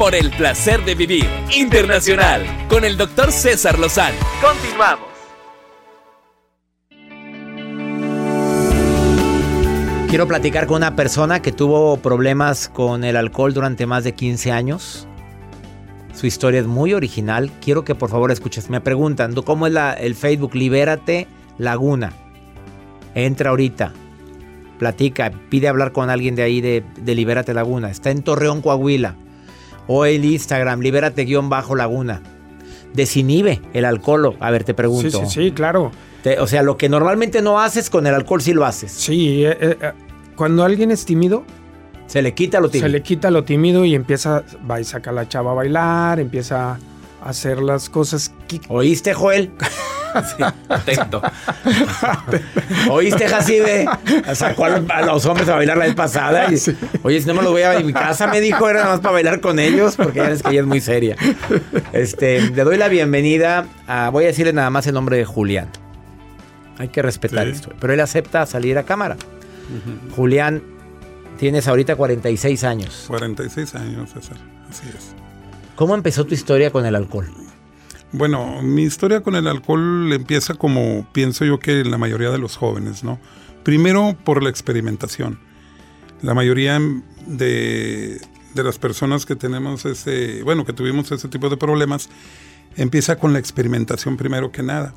Por 0.00 0.14
el 0.14 0.30
placer 0.30 0.82
de 0.86 0.94
vivir 0.94 1.28
internacional 1.54 2.46
con 2.70 2.86
el 2.86 2.96
doctor 2.96 3.30
César 3.30 3.78
Lozano. 3.78 4.16
Continuamos. 4.40 5.06
Quiero 10.08 10.26
platicar 10.26 10.66
con 10.66 10.78
una 10.78 10.96
persona 10.96 11.42
que 11.42 11.52
tuvo 11.52 11.98
problemas 11.98 12.70
con 12.70 13.04
el 13.04 13.14
alcohol 13.14 13.52
durante 13.52 13.84
más 13.84 14.02
de 14.02 14.14
15 14.14 14.50
años. 14.52 15.06
Su 16.14 16.26
historia 16.26 16.60
es 16.60 16.66
muy 16.66 16.94
original. 16.94 17.52
Quiero 17.60 17.84
que 17.84 17.94
por 17.94 18.08
favor 18.08 18.30
escuches. 18.30 18.70
Me 18.70 18.80
preguntan, 18.80 19.34
¿cómo 19.34 19.66
es 19.66 19.74
la, 19.74 19.92
el 19.92 20.14
Facebook? 20.14 20.54
Libérate 20.54 21.26
Laguna. 21.58 22.14
Entra 23.14 23.50
ahorita. 23.50 23.92
Platica, 24.78 25.30
pide 25.50 25.68
hablar 25.68 25.92
con 25.92 26.08
alguien 26.08 26.36
de 26.36 26.42
ahí 26.42 26.62
de, 26.62 26.82
de 27.02 27.14
Libérate 27.14 27.52
Laguna. 27.52 27.90
Está 27.90 28.10
en 28.10 28.22
Torreón, 28.22 28.62
Coahuila. 28.62 29.14
O 29.92 30.04
el 30.04 30.24
Instagram, 30.24 30.80
libérate-laguna, 30.80 32.22
desinhibe 32.94 33.60
el 33.72 33.84
alcohol. 33.84 34.36
A 34.38 34.50
ver, 34.52 34.62
te 34.62 34.72
pregunto. 34.72 35.10
Sí, 35.10 35.26
sí, 35.26 35.42
sí, 35.46 35.50
claro. 35.52 35.90
Te- 36.22 36.38
o 36.38 36.46
sea, 36.46 36.62
lo 36.62 36.76
que 36.76 36.88
normalmente 36.88 37.42
no 37.42 37.58
haces 37.60 37.90
con 37.90 38.06
el 38.06 38.14
alcohol 38.14 38.40
sí 38.40 38.52
lo 38.52 38.64
haces. 38.64 38.92
Sí, 38.92 39.44
eh, 39.44 39.56
eh, 39.60 39.76
eh, 39.80 39.92
cuando 40.36 40.62
alguien 40.64 40.90
es 40.90 41.04
tímido, 41.04 41.44
Se 42.06 42.22
le 42.22 42.34
quita 42.34 42.60
lo 42.60 42.68
tímido. 42.68 42.86
se 42.86 42.92
le 42.92 43.02
quita 43.02 43.30
lo 43.30 43.42
tímido 43.44 43.84
y 43.84 43.94
empieza, 43.94 44.44
va 44.70 44.80
y 44.80 44.84
saca 44.84 45.10
a 45.10 45.12
la 45.12 45.28
chava 45.28 45.50
a 45.52 45.54
bailar, 45.54 46.20
empieza 46.20 46.72
a 46.72 47.28
hacer 47.28 47.60
las 47.60 47.88
cosas. 47.90 48.32
que- 48.46 48.60
¿Oíste, 48.68 49.12
Joel? 49.14 49.50
Atento. 50.68 51.22
¿Oíste, 52.90 53.28
Jacibe? 53.28 53.86
Sacó 54.34 54.64
a 54.66 55.02
los, 55.02 55.24
hombres 55.26 55.48
a 55.48 55.56
bailar 55.56 55.76
la 55.78 55.86
vez 55.86 55.94
pasada. 55.94 56.46
y, 56.52 56.56
Oye, 57.02 57.20
si 57.20 57.26
no 57.26 57.34
me 57.34 57.42
lo 57.42 57.50
voy 57.52 57.62
a 57.62 57.78
mi 57.80 57.92
casa, 57.92 58.26
me 58.26 58.40
dijo, 58.40 58.68
era 58.68 58.80
nada 58.80 58.92
más 58.92 59.00
para 59.00 59.12
bailar 59.12 59.40
con 59.40 59.58
ellos, 59.58 59.96
porque 59.96 60.18
ya 60.18 60.28
ves 60.28 60.42
que 60.42 60.50
ella 60.50 60.60
es 60.60 60.66
muy 60.66 60.80
seria. 60.80 61.16
Este, 61.92 62.40
le 62.40 62.64
doy 62.64 62.76
la 62.76 62.88
bienvenida 62.88 63.66
a, 63.86 64.10
voy 64.10 64.24
a 64.24 64.28
decirle 64.28 64.52
nada 64.52 64.70
más 64.70 64.86
el 64.86 64.94
nombre 64.94 65.16
de 65.16 65.24
Julián. 65.24 65.68
Hay 66.78 66.88
que 66.88 67.02
respetar 67.02 67.46
Sí. 67.46 67.52
esto. 67.52 67.70
Pero 67.78 67.92
él 67.92 68.00
acepta 68.00 68.46
salir 68.46 68.78
a 68.78 68.84
cámara. 68.84 69.16
Julián, 70.16 70.62
tienes 71.38 71.68
ahorita 71.68 71.94
46 71.96 72.64
años. 72.64 73.04
46 73.08 73.74
años, 73.74 74.10
César. 74.12 74.36
Así 74.68 74.86
es. 74.88 75.14
¿Cómo 75.76 75.94
empezó 75.94 76.24
tu 76.26 76.34
historia 76.34 76.70
con 76.70 76.84
el 76.86 76.94
alcohol? 76.94 77.28
Bueno, 78.12 78.60
mi 78.62 78.82
historia 78.82 79.22
con 79.22 79.36
el 79.36 79.46
alcohol 79.46 80.12
empieza 80.12 80.54
como 80.54 81.06
pienso 81.12 81.44
yo 81.44 81.60
que 81.60 81.84
la 81.84 81.96
mayoría 81.96 82.30
de 82.30 82.38
los 82.38 82.56
jóvenes, 82.56 83.04
¿no? 83.04 83.20
Primero 83.62 84.16
por 84.24 84.42
la 84.42 84.50
experimentación. 84.50 85.38
La 86.22 86.34
mayoría 86.34 86.80
de, 87.26 88.20
de 88.54 88.64
las 88.64 88.78
personas 88.78 89.26
que 89.26 89.36
tenemos 89.36 89.84
ese, 89.84 90.42
bueno, 90.42 90.64
que 90.64 90.72
tuvimos 90.72 91.12
ese 91.12 91.28
tipo 91.28 91.48
de 91.48 91.56
problemas, 91.56 92.08
empieza 92.76 93.16
con 93.16 93.32
la 93.32 93.38
experimentación 93.38 94.16
primero 94.16 94.50
que 94.50 94.62
nada. 94.62 94.92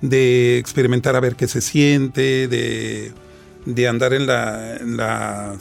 De 0.00 0.58
experimentar 0.58 1.16
a 1.16 1.20
ver 1.20 1.34
qué 1.34 1.48
se 1.48 1.60
siente, 1.60 2.46
de, 2.46 3.12
de 3.66 3.88
andar 3.88 4.12
en 4.12 4.26
la, 4.26 4.76
en 4.76 4.96
la, 4.96 5.56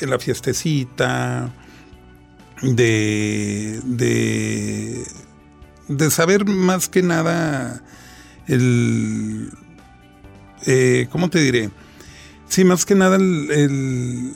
en 0.00 0.10
la 0.10 0.18
fiestecita, 0.18 1.52
de, 2.62 3.80
de, 3.84 5.04
de 5.88 6.10
saber 6.10 6.44
más 6.46 6.88
que 6.88 7.02
nada 7.02 7.82
el... 8.46 9.50
eh, 10.66 11.08
¿Cómo 11.10 11.30
te 11.30 11.40
diré? 11.40 11.70
Sí, 12.48 12.64
más 12.64 12.84
que 12.84 12.94
nada 12.94 13.16
el, 13.16 13.50
el, 13.50 14.32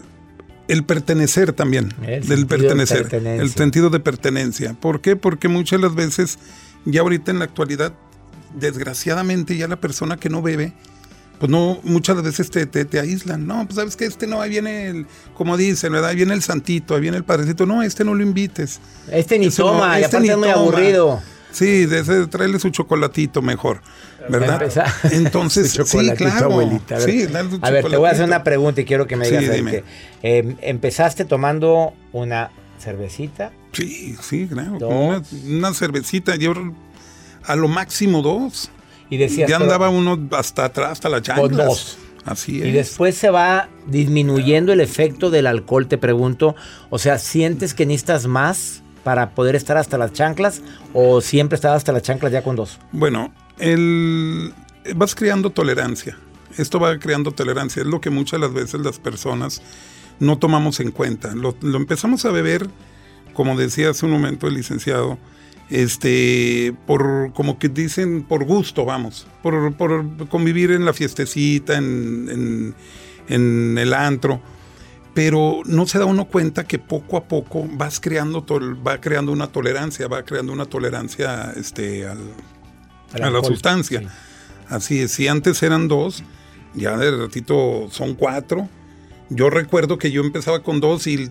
el 0.68 0.84
pertenecer 0.84 1.52
también. 1.52 1.94
El 2.06 2.26
del 2.26 2.40
de 2.40 2.46
pertenecer. 2.46 3.14
El 3.14 3.50
sentido 3.50 3.90
de 3.90 4.00
pertenencia. 4.00 4.74
¿Por 4.74 5.00
qué? 5.00 5.16
Porque 5.16 5.48
muchas 5.48 5.80
de 5.80 5.86
las 5.86 5.94
veces, 5.94 6.38
ya 6.84 7.02
ahorita 7.02 7.30
en 7.30 7.38
la 7.38 7.44
actualidad, 7.44 7.92
desgraciadamente 8.54 9.56
ya 9.56 9.68
la 9.68 9.76
persona 9.80 10.16
que 10.16 10.30
no 10.30 10.42
bebe, 10.42 10.72
pues 11.38 11.50
no, 11.50 11.78
muchas 11.84 12.20
veces 12.22 12.50
te, 12.50 12.66
te, 12.66 12.84
te 12.84 12.98
aíslan. 12.98 13.46
No, 13.46 13.64
pues 13.66 13.76
sabes 13.76 13.94
que 13.94 14.06
este 14.06 14.26
no, 14.26 14.40
ahí 14.40 14.50
viene 14.50 14.88
el, 14.88 15.06
como 15.34 15.56
dicen, 15.56 15.92
¿verdad? 15.92 16.10
Ahí 16.10 16.16
viene 16.16 16.34
el 16.34 16.42
santito, 16.42 16.94
ahí 16.96 17.00
viene 17.00 17.16
el 17.16 17.24
padrecito. 17.24 17.64
No, 17.66 17.82
este 17.82 18.04
no 18.04 18.14
lo 18.14 18.22
invites. 18.24 18.80
Este 19.12 19.38
ni 19.38 19.46
Ese 19.46 19.62
no, 19.62 19.68
toma, 19.72 20.00
y 20.00 20.02
este 20.02 20.16
aparte 20.16 20.26
ni 20.26 20.32
es 20.32 20.38
muy 20.38 20.48
toma. 20.48 20.60
aburrido. 20.60 21.22
Sí, 21.50 21.86
de 21.86 22.00
ese, 22.00 22.26
tráele 22.26 22.58
su 22.58 22.70
chocolatito 22.70 23.40
mejor, 23.42 23.80
¿verdad? 24.28 24.62
Entonces, 25.12 25.72
sí, 25.84 26.10
claro. 26.16 26.46
abuelita. 26.46 26.96
A 26.96 26.98
ver, 26.98 27.10
Sí, 27.10 27.26
a 27.62 27.70
ver, 27.70 27.84
te 27.88 27.96
voy 27.96 28.08
a 28.08 28.12
hacer 28.12 28.24
una 28.24 28.44
pregunta 28.44 28.80
y 28.80 28.84
quiero 28.84 29.06
que 29.06 29.16
me 29.16 29.24
Sí, 29.24 29.36
digas. 29.36 29.56
dime. 29.56 29.70
que, 29.70 29.84
eh, 30.22 30.56
empezaste 30.60 31.24
tomando 31.24 31.94
una 32.12 32.50
cervecita. 32.78 33.50
Sí, 33.72 34.16
sí, 34.20 34.46
claro. 34.46 34.88
Una, 34.88 35.22
una 35.46 35.74
cervecita, 35.74 36.36
yo 36.36 36.52
a 37.44 37.56
lo 37.56 37.68
máximo 37.68 38.22
dos. 38.22 38.70
Y 39.10 39.16
decías, 39.16 39.48
Ya 39.48 39.56
andaba 39.56 39.88
uno 39.88 40.18
hasta 40.32 40.66
atrás, 40.66 40.92
hasta 40.92 41.08
la 41.08 41.22
chanclas. 41.22 41.48
Con 41.48 41.56
dos. 41.56 41.98
Así 42.26 42.60
es. 42.60 42.66
Y 42.66 42.72
después 42.72 43.16
se 43.16 43.30
va 43.30 43.70
disminuyendo 43.86 44.72
el 44.74 44.80
efecto 44.80 45.30
del 45.30 45.46
alcohol, 45.46 45.88
te 45.88 45.96
pregunto. 45.96 46.54
O 46.90 46.98
sea, 46.98 47.18
¿sientes 47.18 47.72
que 47.72 47.86
necesitas 47.86 48.26
más 48.26 48.82
para 49.08 49.30
poder 49.30 49.56
estar 49.56 49.78
hasta 49.78 49.96
las 49.96 50.12
chanclas? 50.12 50.60
¿O 50.92 51.22
siempre 51.22 51.56
estabas 51.56 51.78
hasta 51.78 51.92
las 51.92 52.02
chanclas 52.02 52.30
ya 52.30 52.42
con 52.42 52.56
dos? 52.56 52.78
Bueno, 52.92 53.32
el, 53.58 54.52
vas 54.96 55.14
creando 55.14 55.48
tolerancia. 55.48 56.18
Esto 56.58 56.78
va 56.78 56.98
creando 56.98 57.30
tolerancia. 57.32 57.80
Es 57.80 57.88
lo 57.88 58.02
que 58.02 58.10
muchas 58.10 58.38
de 58.38 58.46
las 58.46 58.52
veces 58.52 58.82
las 58.82 58.98
personas 58.98 59.62
no 60.20 60.36
tomamos 60.36 60.78
en 60.80 60.90
cuenta. 60.90 61.34
Lo, 61.34 61.56
empezamos 61.62 62.26
a 62.26 62.30
beber, 62.32 62.68
como 63.32 63.56
decía 63.56 63.88
hace 63.88 64.04
un 64.04 64.12
momento 64.12 64.46
el 64.46 64.52
licenciado, 64.52 65.16
este, 65.70 66.74
por, 66.86 67.32
como 67.32 67.58
que 67.58 67.70
dicen, 67.70 68.24
por 68.24 68.44
gusto, 68.44 68.84
vamos, 68.84 69.26
por, 69.42 69.72
por 69.74 70.04
convivir 70.28 70.70
en 70.72 70.84
la 70.84 70.92
fiestecita, 70.92 71.76
en- 71.78 72.74
en 73.30 73.78
el 73.78 73.94
antro. 73.94 74.42
Pero 75.18 75.62
no 75.64 75.84
se 75.84 75.98
da 75.98 76.04
uno 76.04 76.26
cuenta 76.26 76.62
que 76.62 76.78
poco 76.78 77.16
a 77.16 77.24
poco 77.24 77.66
vas 77.72 77.98
creando, 77.98 78.46
va 78.86 79.00
creando 79.00 79.32
una 79.32 79.48
tolerancia, 79.48 80.06
va 80.06 80.22
creando 80.24 80.52
una 80.52 80.64
tolerancia 80.66 81.52
este, 81.56 82.06
al, 82.06 82.18
Al 83.14 83.22
a 83.24 83.30
la 83.30 83.42
sustancia. 83.42 84.08
Así 84.68 85.00
es, 85.00 85.10
si 85.10 85.26
antes 85.26 85.60
eran 85.64 85.88
dos, 85.88 86.22
ya 86.72 86.96
de 86.96 87.10
ratito 87.10 87.88
son 87.90 88.14
cuatro. 88.14 88.68
Yo 89.28 89.50
recuerdo 89.50 89.98
que 89.98 90.12
yo 90.12 90.20
empezaba 90.22 90.62
con 90.62 90.78
dos 90.78 91.08
y 91.08 91.28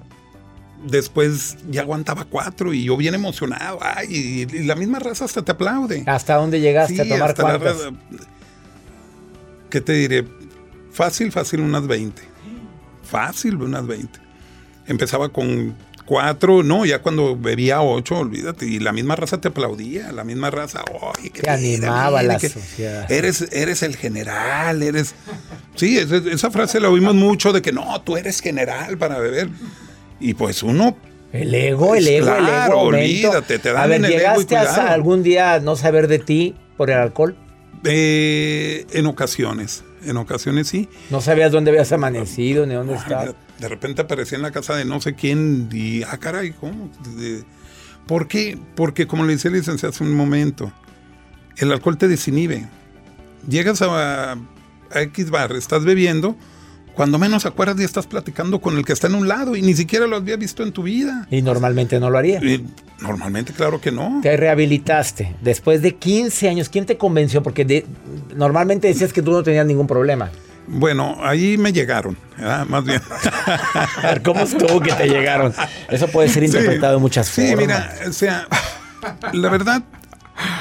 después 0.86 1.56
ya 1.70 1.84
aguantaba 1.84 2.26
cuatro 2.26 2.74
y 2.74 2.84
yo 2.84 2.98
bien 2.98 3.16
emocionado. 3.16 3.80
Ay, 3.82 4.08
y, 4.10 4.54
y 4.54 4.64
la 4.66 4.76
misma 4.76 5.00
raza 5.00 5.24
hasta 5.24 5.44
te 5.46 5.54
aplaude. 5.54 6.04
¿Hasta 6.08 6.36
dónde 6.36 6.60
llegaste 6.60 6.96
Sí, 6.96 7.00
a 7.14 7.34
tomar 7.34 7.38
la 7.38 7.58
raza- 7.58 7.92
¿Qué 9.70 9.80
te 9.80 9.94
diré? 9.94 10.28
Fácil, 10.92 11.32
fácil, 11.32 11.62
unas 11.62 11.88
20. 11.88 12.36
Fácil, 13.08 13.56
unas 13.56 13.88
20. 13.88 14.20
Empezaba 14.88 15.30
con 15.30 15.76
cuatro, 16.08 16.64
no, 16.64 16.86
ya 16.86 17.02
cuando 17.04 17.38
bebía 17.38 17.82
ocho, 17.82 18.18
olvídate, 18.18 18.66
y 18.66 18.80
la 18.80 18.94
misma 18.94 19.16
raza 19.16 19.40
te 19.40 19.50
aplaudía, 19.50 20.12
la 20.12 20.24
misma 20.24 20.50
raza, 20.50 20.84
oye, 21.02 21.30
que 21.30 21.42
Te 21.42 21.50
animaba 21.50 22.24
la 22.24 22.40
sociedad. 22.40 23.12
eres, 23.12 23.48
eres 23.52 23.84
el 23.84 23.96
general, 23.96 24.82
eres... 24.82 25.14
Sí, 25.76 25.98
esa, 25.98 26.16
esa 26.16 26.50
frase 26.50 26.80
la 26.80 26.90
oímos 26.90 27.14
mucho 27.14 27.54
de 27.54 27.62
que 27.62 27.72
no, 27.72 28.02
tú 28.02 28.18
eres 28.18 28.40
general 28.40 28.98
para 28.98 29.20
beber. 29.20 29.50
Y 30.20 30.34
pues 30.34 30.64
uno... 30.64 30.98
El 31.34 31.54
ego, 31.54 31.94
el 31.94 32.08
ego, 32.08 32.34
el 32.34 32.48
ego. 32.48 32.80
olvídate, 32.80 33.60
te 33.60 33.74
dan 33.74 33.84
A 33.84 33.88
ver, 33.88 34.00
ego 34.06 34.08
¿llegaste 34.08 34.56
a 34.56 34.94
algún 34.94 35.22
día 35.24 35.60
no 35.60 35.76
saber 35.76 36.08
de 36.08 36.20
ti 36.20 36.56
por 36.78 36.90
el 36.90 36.98
alcohol? 36.98 37.38
Eh, 37.84 38.88
en 38.94 39.06
ocasiones, 39.06 39.84
en 40.08 40.18
ocasiones 40.18 40.68
sí. 40.68 40.90
¿No 41.10 41.22
sabías 41.22 41.52
dónde 41.52 41.72
habías 41.72 41.92
amanecido 41.92 42.66
ni 42.66 42.74
dónde 42.74 42.96
estabas? 42.96 43.36
De 43.60 43.68
repente 43.68 44.02
aparecía 44.02 44.38
en 44.38 44.42
la 44.42 44.52
casa 44.52 44.76
de 44.76 44.86
no 44.86 45.02
sé 45.02 45.16
quién 45.16 45.70
y, 45.72 46.04
ah, 46.04 46.18
caray, 46.18 46.52
¿cómo? 46.52 46.90
¿Por 48.06 48.28
qué? 48.28 48.58
Porque 48.76 49.08
como 49.08 49.26
le 49.26 49.34
decía 49.34 49.50
el 49.50 49.58
licenciado 49.58 49.94
hace 49.94 50.04
un 50.04 50.14
momento, 50.14 50.72
el 51.58 51.72
alcohol 51.72 51.98
te 51.98 52.08
desinhibe. 52.08 52.68
Llegas 53.48 53.82
a, 53.82 54.34
a 54.34 55.02
X 55.02 55.30
bar, 55.30 55.52
estás 55.54 55.84
bebiendo, 55.84 56.36
cuando 56.98 57.18
menos 57.20 57.46
acuerdas 57.46 57.78
ya 57.78 57.86
estás 57.86 58.08
platicando 58.08 58.60
con 58.60 58.76
el 58.78 58.84
que 58.84 58.92
está 58.92 59.08
en 59.08 59.16
un 59.16 59.28
lado 59.28 59.56
y 59.56 59.62
ni 59.62 59.74
siquiera 59.76 60.08
lo 60.08 60.16
había 60.18 60.36
visto 60.36 60.64
en 60.64 60.72
tu 60.74 60.84
vida. 60.84 61.28
Y 61.32 61.42
normalmente 61.44 62.00
no 62.00 62.10
lo 62.10 62.18
haría. 62.18 62.44
Y 62.44 62.66
normalmente, 63.02 63.54
claro 63.54 63.80
que 63.80 63.92
no. 63.92 64.20
Te 64.24 64.36
rehabilitaste. 64.36 65.36
Después 65.42 65.82
de 65.84 65.96
15 65.96 66.50
años, 66.50 66.70
¿quién 66.70 66.86
te 66.88 66.98
convenció? 66.98 67.44
Porque 67.44 67.64
de- 67.64 67.86
normalmente 68.36 68.88
decías 68.88 69.14
que 69.14 69.22
tú 69.22 69.32
no 69.32 69.44
tenías 69.44 69.66
ningún 69.66 69.86
problema. 69.88 70.32
Bueno, 70.70 71.16
ahí 71.22 71.58
me 71.58 71.72
llegaron, 71.72 72.18
¿verdad? 72.36 72.66
más 72.66 72.84
bien. 72.84 73.02
A 73.46 74.02
ver, 74.04 74.22
¿cómo 74.22 74.42
estuvo 74.42 74.82
que 74.82 74.92
te 74.94 75.08
llegaron? 75.08 75.54
Eso 75.90 76.08
puede 76.08 76.28
ser 76.28 76.44
interpretado 76.44 76.96
de 76.96 77.00
muchas 77.00 77.28
Sí, 77.28 77.48
formas. 77.52 77.58
mira, 77.68 77.96
o 78.10 78.12
sea, 78.12 78.48
la 79.32 79.50
verdad, 79.50 79.84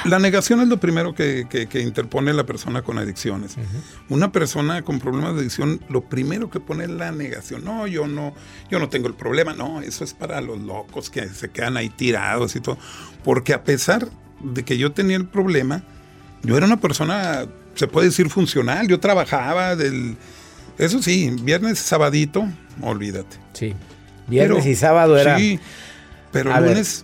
la 0.05 0.19
negación 0.19 0.61
es 0.61 0.67
lo 0.67 0.77
primero 0.79 1.13
que, 1.13 1.45
que- 1.49 1.67
que 1.67 1.81
interpone 1.81 2.33
la 2.33 2.45
persona 2.45 2.81
con 2.81 2.97
adicciones. 2.97 3.55
Una 4.09 4.31
persona 4.31 4.81
con 4.81 4.99
problemas 4.99 5.35
de 5.35 5.41
adicción, 5.41 5.81
lo 5.89 6.01
primero 6.01 6.49
que 6.49 6.59
pone 6.59 6.85
es 6.85 6.89
la 6.89 7.11
negación. 7.11 7.63
No, 7.63 7.87
yo 7.87 8.07
no, 8.07 8.33
yo 8.69 8.79
no 8.79 8.89
tengo 8.89 9.07
el 9.07 9.13
problema. 9.13 9.53
No, 9.53 9.81
eso 9.81 10.03
es 10.03 10.13
para 10.13 10.41
los 10.41 10.59
locos 10.59 11.09
que 11.09 11.27
se 11.29 11.49
quedan 11.49 11.77
ahí 11.77 11.89
tirados 11.89 12.55
y 12.55 12.61
todo. 12.61 12.77
Porque 13.23 13.53
a 13.53 13.63
pesar 13.63 14.07
de 14.41 14.63
que 14.63 14.77
yo 14.77 14.91
tenía 14.93 15.17
el 15.17 15.25
problema, 15.27 15.83
yo 16.43 16.57
era 16.57 16.65
una 16.65 16.79
persona, 16.79 17.45
se 17.75 17.87
puede 17.87 18.07
decir, 18.07 18.29
funcional. 18.29 18.87
Yo 18.87 18.99
trabajaba 18.99 19.75
del... 19.75 20.15
Eso 20.77 21.01
sí, 21.01 21.31
viernes, 21.41 21.79
sabadito, 21.79 22.47
olvídate. 22.81 23.37
Sí. 23.53 23.73
Viernes 24.27 24.65
y 24.65 24.75
sábado 24.75 25.17
era- 25.17 25.37
Sí, 25.39 25.59
pero 26.31 26.53
A 26.53 26.59
ver. 26.59 26.71
lunes 26.71 27.03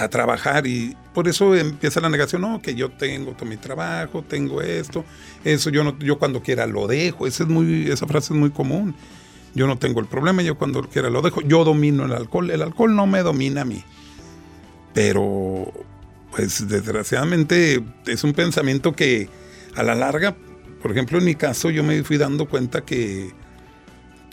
a 0.00 0.08
trabajar 0.08 0.66
y 0.66 0.96
por 1.14 1.28
eso 1.28 1.54
empieza 1.54 2.00
la 2.00 2.08
negación, 2.08 2.42
no, 2.42 2.60
que 2.60 2.74
yo 2.74 2.90
tengo 2.90 3.32
todo 3.32 3.46
mi 3.46 3.56
trabajo, 3.56 4.22
tengo 4.22 4.60
esto, 4.60 5.04
eso 5.44 5.70
yo 5.70 5.84
no, 5.84 5.96
yo 6.00 6.18
cuando 6.18 6.42
quiera 6.42 6.66
lo 6.66 6.88
dejo, 6.88 7.26
esa 7.26 7.44
es 7.44 7.48
muy, 7.48 7.88
esa 7.88 8.06
frase 8.06 8.34
es 8.34 8.38
muy 8.38 8.50
común. 8.50 8.94
Yo 9.54 9.68
no 9.68 9.78
tengo 9.78 10.00
el 10.00 10.06
problema, 10.06 10.42
yo 10.42 10.56
cuando 10.58 10.82
quiera 10.82 11.08
lo 11.10 11.22
dejo, 11.22 11.40
yo 11.42 11.64
domino 11.64 12.04
el 12.06 12.12
alcohol, 12.12 12.50
el 12.50 12.60
alcohol 12.60 12.96
no 12.96 13.06
me 13.06 13.22
domina 13.22 13.60
a 13.60 13.64
mí. 13.64 13.84
Pero, 14.92 15.72
pues 16.32 16.66
desgraciadamente 16.66 17.82
es 18.06 18.24
un 18.24 18.32
pensamiento 18.32 18.92
que 18.94 19.28
a 19.76 19.84
la 19.84 19.94
larga, 19.94 20.34
por 20.82 20.90
ejemplo, 20.90 21.18
en 21.18 21.24
mi 21.24 21.36
caso, 21.36 21.70
yo 21.70 21.84
me 21.84 22.02
fui 22.02 22.16
dando 22.16 22.48
cuenta 22.48 22.80
que, 22.80 23.32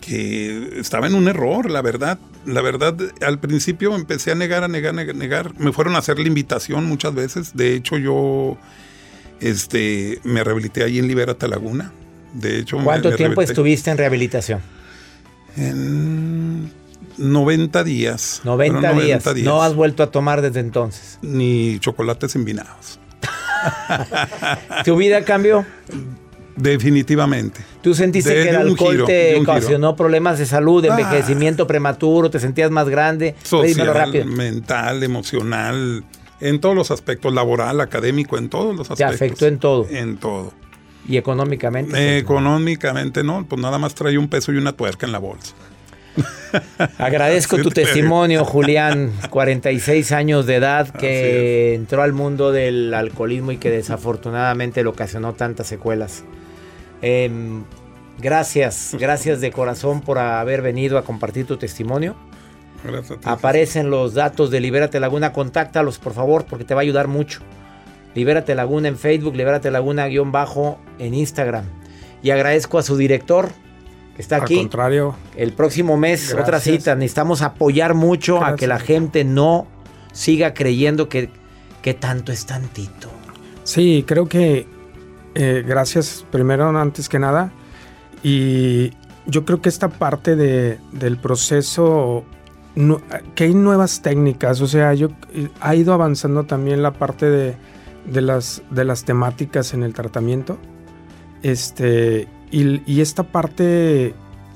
que 0.02 0.78
estaba 0.80 1.06
en 1.06 1.14
un 1.14 1.28
error, 1.28 1.70
la 1.70 1.80
verdad. 1.80 2.18
La 2.44 2.60
verdad, 2.60 2.94
al 3.24 3.38
principio 3.38 3.94
empecé 3.94 4.32
a 4.32 4.34
negar, 4.34 4.64
a 4.64 4.68
negar, 4.68 4.98
a 4.98 5.12
negar. 5.14 5.58
Me 5.58 5.72
fueron 5.72 5.94
a 5.94 5.98
hacer 5.98 6.18
la 6.18 6.26
invitación 6.26 6.84
muchas 6.84 7.14
veces. 7.14 7.52
De 7.56 7.74
hecho, 7.74 7.96
yo 7.96 8.58
este, 9.40 10.18
me 10.24 10.42
rehabilité 10.44 10.82
ahí 10.82 10.98
en 10.98 11.06
Libérate 11.08 11.46
Laguna. 11.48 11.92
De 12.34 12.58
hecho, 12.58 12.78
me- 12.78 12.84
¿Cuánto 12.84 13.10
me 13.10 13.16
tiempo 13.16 13.36
rehabilité 13.36 13.52
estuviste 13.52 13.90
en 13.90 13.98
rehabilitación? 13.98 14.60
En 15.56 16.72
90 17.18 17.84
días. 17.84 18.40
90, 18.44 18.80
Fueron 18.80 18.96
días. 19.34 19.44
No 19.44 19.62
has 19.62 19.74
vuelto 19.74 20.02
a 20.02 20.10
tomar 20.10 20.42
desde 20.42 20.60
entonces. 20.60 21.18
Ni 21.22 21.78
chocolates 21.78 22.34
envinados. 22.34 22.98
¿Tu 24.84 24.96
vida 24.96 25.24
cambió? 25.24 25.64
Definitivamente. 26.56 27.60
¿Tú 27.82 27.94
sentiste 27.94 28.34
De- 28.34 28.42
que 28.44 28.50
el 28.50 28.56
alcohol 28.56 28.92
giro, 28.92 29.04
te 29.06 29.36
ocasionó 29.40 29.96
problemas 29.96 30.38
de 30.38 30.46
salud, 30.46 30.84
Ah. 30.84 30.98
envejecimiento 30.98 31.66
prematuro, 31.66 32.30
te 32.30 32.38
sentías 32.40 32.70
más 32.70 32.88
grande? 32.88 33.34
Social, 33.42 33.86
rápido. 33.94 34.26
mental, 34.26 35.02
emocional, 35.02 36.04
en 36.40 36.60
todos 36.60 36.74
los 36.74 36.90
aspectos, 36.90 37.32
laboral, 37.32 37.80
académico, 37.80 38.36
en 38.36 38.48
todos 38.48 38.74
los 38.76 38.88
Te 38.88 38.92
aspectos. 39.04 39.14
afectó 39.14 39.46
en 39.46 39.58
todo. 39.58 39.86
En 39.90 40.16
todo. 40.18 40.52
¿Y 41.08 41.16
económicamente? 41.16 41.96
Eh, 41.96 42.18
económicamente 42.18 43.24
no, 43.24 43.44
pues 43.48 43.60
nada 43.60 43.78
más 43.78 43.94
traía 43.94 44.18
un 44.20 44.28
peso 44.28 44.52
y 44.52 44.56
una 44.56 44.72
tuerca 44.72 45.06
en 45.06 45.12
la 45.12 45.18
bolsa. 45.18 45.54
Agradezco 46.98 47.56
tu 47.58 47.70
te- 47.70 47.82
testimonio, 47.84 48.44
Julián, 48.44 49.10
46 49.30 50.12
años 50.12 50.46
de 50.46 50.56
edad, 50.56 50.88
que 50.90 51.74
entró 51.74 52.02
al 52.02 52.12
mundo 52.12 52.52
del 52.52 52.92
alcoholismo 52.94 53.52
y 53.52 53.56
que 53.56 53.70
desafortunadamente 53.70 54.82
le 54.82 54.88
ocasionó 54.90 55.32
tantas 55.32 55.66
secuelas. 55.66 56.24
Em, 57.02 57.64
gracias, 58.18 58.96
gracias 58.98 59.40
de 59.40 59.50
corazón 59.50 60.00
por 60.00 60.18
haber 60.18 60.62
venido 60.62 60.98
a 60.98 61.04
compartir 61.04 61.46
tu 61.46 61.56
testimonio. 61.56 62.14
Gracias 62.84 63.10
a 63.10 63.20
ti. 63.20 63.20
Aparecen 63.24 63.90
los 63.90 64.14
datos 64.14 64.50
de 64.50 64.60
Libérate 64.60 64.98
Laguna, 65.00 65.32
contáctalos 65.32 65.98
por 65.98 66.14
favor 66.14 66.46
porque 66.46 66.64
te 66.64 66.74
va 66.74 66.80
a 66.80 66.82
ayudar 66.82 67.08
mucho. 67.08 67.40
Libérate 68.14 68.54
Laguna 68.54 68.88
en 68.88 68.96
Facebook, 68.98 69.34
Libérate 69.36 69.70
Laguna 69.70 70.06
guion 70.06 70.32
bajo 70.32 70.78
en 70.98 71.14
Instagram. 71.14 71.64
Y 72.22 72.30
agradezco 72.30 72.78
a 72.78 72.82
su 72.82 72.96
director 72.96 73.50
que 74.14 74.22
está 74.22 74.36
Al 74.36 74.42
aquí. 74.42 74.56
contrario. 74.56 75.16
El 75.36 75.52
próximo 75.52 75.96
mes, 75.96 76.28
Gracias. 76.28 76.40
otra 76.42 76.60
cita. 76.60 76.94
Necesitamos 76.94 77.42
apoyar 77.42 77.94
mucho 77.94 78.44
a 78.44 78.56
que 78.56 78.66
la 78.66 78.78
gente 78.78 79.24
no 79.24 79.66
siga 80.12 80.52
creyendo 80.54 81.08
que, 81.08 81.30
que 81.80 81.94
tanto 81.94 82.30
es 82.30 82.44
tantito. 82.46 83.08
Sí, 83.64 84.04
creo 84.06 84.28
que 84.28 84.66
eh, 85.34 85.64
gracias 85.66 86.24
primero, 86.30 86.68
antes 86.78 87.08
que 87.08 87.18
nada. 87.18 87.52
Y 88.22 88.92
yo 89.26 89.44
creo 89.44 89.60
que 89.60 89.68
esta 89.68 89.88
parte 89.88 90.36
de- 90.36 90.78
del 90.92 91.16
proceso, 91.18 92.24
que 93.34 93.44
hay 93.44 93.54
nuevas 93.54 94.02
técnicas, 94.02 94.60
o 94.60 94.66
sea, 94.66 94.94
yo 94.94 95.08
eh, 95.34 95.48
ha 95.60 95.74
ido 95.74 95.92
avanzando 95.92 96.44
también 96.44 96.82
la 96.82 96.92
parte 96.92 97.26
de, 97.28 97.56
de 98.06 98.20
las, 98.22 98.62
de 98.70 98.84
las 98.84 99.04
temáticas 99.04 99.74
en 99.74 99.82
el 99.82 99.92
tratamiento. 99.94 100.58
Este, 101.42 102.28
y, 102.50 103.00
esta 103.00 103.24
parte 103.24 104.14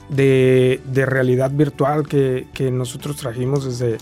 de, 0.08 0.80
de 0.84 1.06
realidad 1.06 1.50
virtual 1.50 2.06
que, 2.06 2.46
que 2.54 2.70
nosotros 2.70 3.16
trajimos 3.16 3.64
desde, 3.64 3.98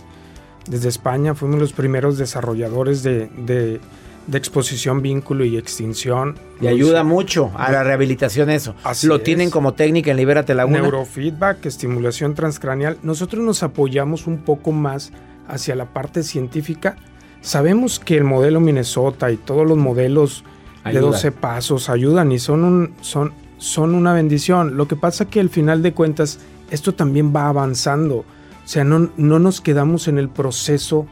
desde 0.68 0.88
España, 0.88 1.34
fuimos 1.34 1.58
los 1.60 1.72
primeros 1.72 2.18
desarrolladores 2.18 3.02
de, 3.02 3.28
de- 3.28 3.80
de 4.26 4.38
exposición, 4.38 5.02
vínculo 5.02 5.44
y 5.44 5.56
extinción. 5.56 6.36
Y 6.60 6.66
ayuda 6.66 7.04
mucho 7.04 7.50
a 7.56 7.70
la 7.70 7.82
rehabilitación 7.84 8.50
eso. 8.50 8.74
Así 8.84 9.06
Lo 9.06 9.16
es. 9.16 9.22
tienen 9.22 9.50
como 9.50 9.74
técnica 9.74 10.10
en 10.10 10.16
Libérate 10.16 10.54
Laguna. 10.54 10.80
Neurofeedback, 10.80 11.66
estimulación 11.66 12.34
transcraneal. 12.34 12.98
Nosotros 13.02 13.44
nos 13.44 13.62
apoyamos 13.62 14.26
un 14.26 14.38
poco 14.38 14.72
más 14.72 15.12
hacia 15.48 15.74
la 15.74 15.86
parte 15.86 16.22
científica. 16.22 16.96
Sabemos 17.40 17.98
que 18.00 18.16
el 18.16 18.24
modelo 18.24 18.60
Minnesota 18.60 19.30
y 19.30 19.36
todos 19.36 19.66
los 19.66 19.76
modelos 19.76 20.44
de 20.84 20.90
Ayudan. 20.90 21.12
12 21.12 21.32
pasos 21.32 21.88
ayudan 21.88 22.30
y 22.32 22.38
son, 22.38 22.62
un, 22.64 22.94
son, 23.00 23.32
son 23.58 23.94
una 23.94 24.12
bendición. 24.12 24.76
Lo 24.76 24.86
que 24.86 24.96
pasa 24.96 25.26
que 25.26 25.40
al 25.40 25.48
final 25.48 25.82
de 25.82 25.92
cuentas 25.92 26.40
esto 26.70 26.94
también 26.94 27.34
va 27.34 27.48
avanzando. 27.48 28.16
O 28.18 28.66
sea, 28.66 28.84
no, 28.84 29.10
no 29.16 29.38
nos 29.38 29.60
quedamos 29.60 30.08
en 30.08 30.18
el 30.18 30.28
proceso 30.28 31.06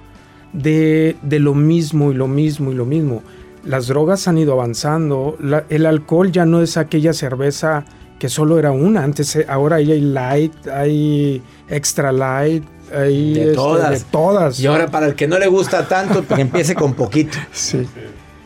de, 0.53 1.17
de 1.23 1.39
lo 1.39 1.55
mismo 1.55 2.11
y 2.11 2.15
lo 2.15 2.29
mismo 2.29 2.73
y 2.73 2.75
lo 2.75 2.85
mismo. 2.85 3.23
Las 3.65 3.87
drogas 3.87 4.27
han 4.29 4.39
ido 4.39 4.53
avanzando. 4.55 5.37
La- 5.41 5.65
el 5.69 5.87
alcohol 5.87 6.33
ya 6.33 6.45
no 6.45 6.63
es 6.63 6.77
aquella 6.77 7.13
cerveza 7.13 7.85
que 8.19 8.29
solo 8.29 8.59
era 8.59 8.71
una. 8.73 9.03
Antes, 9.05 9.35
eh, 9.37 9.47
ahora 9.49 9.77
hay 9.77 10.01
light, 10.01 10.67
hay 10.69 11.43
extra 11.69 12.13
light, 12.13 12.65
hay 12.95 13.35
De 13.35 13.41
este, 13.43 13.55
todas. 13.55 13.91
de 13.91 14.11
todas. 14.11 14.61
Y 14.61 14.67
ahora 14.67 14.89
para 14.91 15.07
el 15.07 15.15
que 15.15 15.27
no 15.29 15.39
le 15.39 15.47
gusta 15.49 15.87
tanto, 15.89 16.27
que 16.27 16.41
empiece 16.41 16.75
con 16.75 16.95
poquito. 16.95 17.39
Sí. 17.53 17.87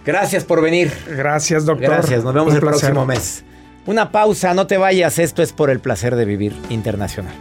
Gracias 0.04 0.44
por 0.44 0.62
venir. 0.62 0.92
Gracias, 1.16 1.64
doctor. 1.66 1.88
Gracias, 1.90 2.22
nos 2.22 2.32
vemos 2.32 2.50
Un 2.50 2.54
el 2.56 2.60
placer. 2.60 2.78
próximo 2.92 3.04
mes. 3.06 3.42
Una 3.86 4.12
pausa, 4.12 4.54
no 4.54 4.66
te 4.66 4.76
vayas. 4.76 5.18
Esto 5.18 5.42
es 5.42 5.52
por 5.52 5.68
el 5.70 5.80
placer 5.80 6.14
de 6.14 6.24
vivir 6.24 6.54
internacional. 6.70 7.34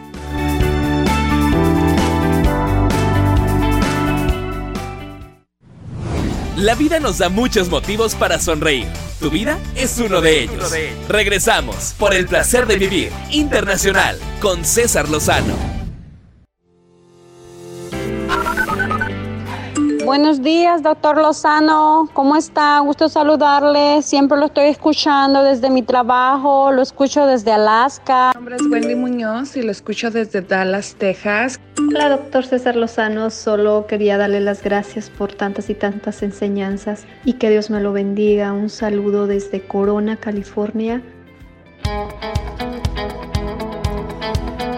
La 6.56 6.74
vida 6.74 7.02
nos 7.02 7.18
da 7.18 7.28
muchos 7.28 7.68
motivos 7.68 8.16
para 8.16 8.40
sonreír. 8.40 8.88
Tu 9.20 9.30
vida 9.30 9.60
es 9.76 9.98
uno 9.98 10.22
de 10.22 10.44
ellos. 10.44 10.72
Regresamos 11.10 11.94
por 12.00 12.14
el 12.14 12.28
placer 12.28 12.66
de 12.66 12.78
vivir 12.78 13.12
internacional 13.30 14.18
con 14.40 14.64
César 14.64 15.10
Lozano. 15.10 15.65
Buenos 20.06 20.44
días, 20.44 20.84
doctor 20.84 21.18
Lozano. 21.18 22.08
¿Cómo 22.14 22.36
está? 22.36 22.78
Gusto 22.82 23.10
saludarle. 23.10 24.04
Siempre 24.04 24.38
lo 24.38 24.46
estoy 24.46 24.66
escuchando 24.66 25.42
desde 25.42 25.72
mi 25.72 25.82
trabajo. 25.82 26.72
Lo 26.72 26.84
escucho 26.84 27.26
desde 27.26 27.52
Alaska. 27.52 28.30
Mi 28.30 28.36
nombre 28.36 28.56
es 28.58 28.62
Wendy 28.70 28.94
Muñoz 28.94 29.58
y 29.58 29.64
lo 29.64 29.72
escucho 29.72 30.12
desde 30.12 30.42
Dallas, 30.42 30.94
Texas. 31.00 31.60
Hola, 31.80 32.10
doctor 32.10 32.46
César 32.46 32.76
Lozano. 32.76 33.32
Solo 33.32 33.88
quería 33.88 34.20
darle 34.20 34.42
las 34.42 34.62
gracias 34.62 35.10
por 35.10 35.34
tantas 35.34 35.72
y 35.72 35.74
tantas 35.74 36.22
enseñanzas 36.22 37.06
y 37.26 37.34
que 37.34 37.50
Dios 37.50 37.72
me 37.72 37.82
lo 37.82 37.92
bendiga. 37.92 38.54
Un 38.54 38.70
saludo 38.70 39.26
desde 39.26 39.66
Corona, 39.66 40.18
California. 40.18 41.02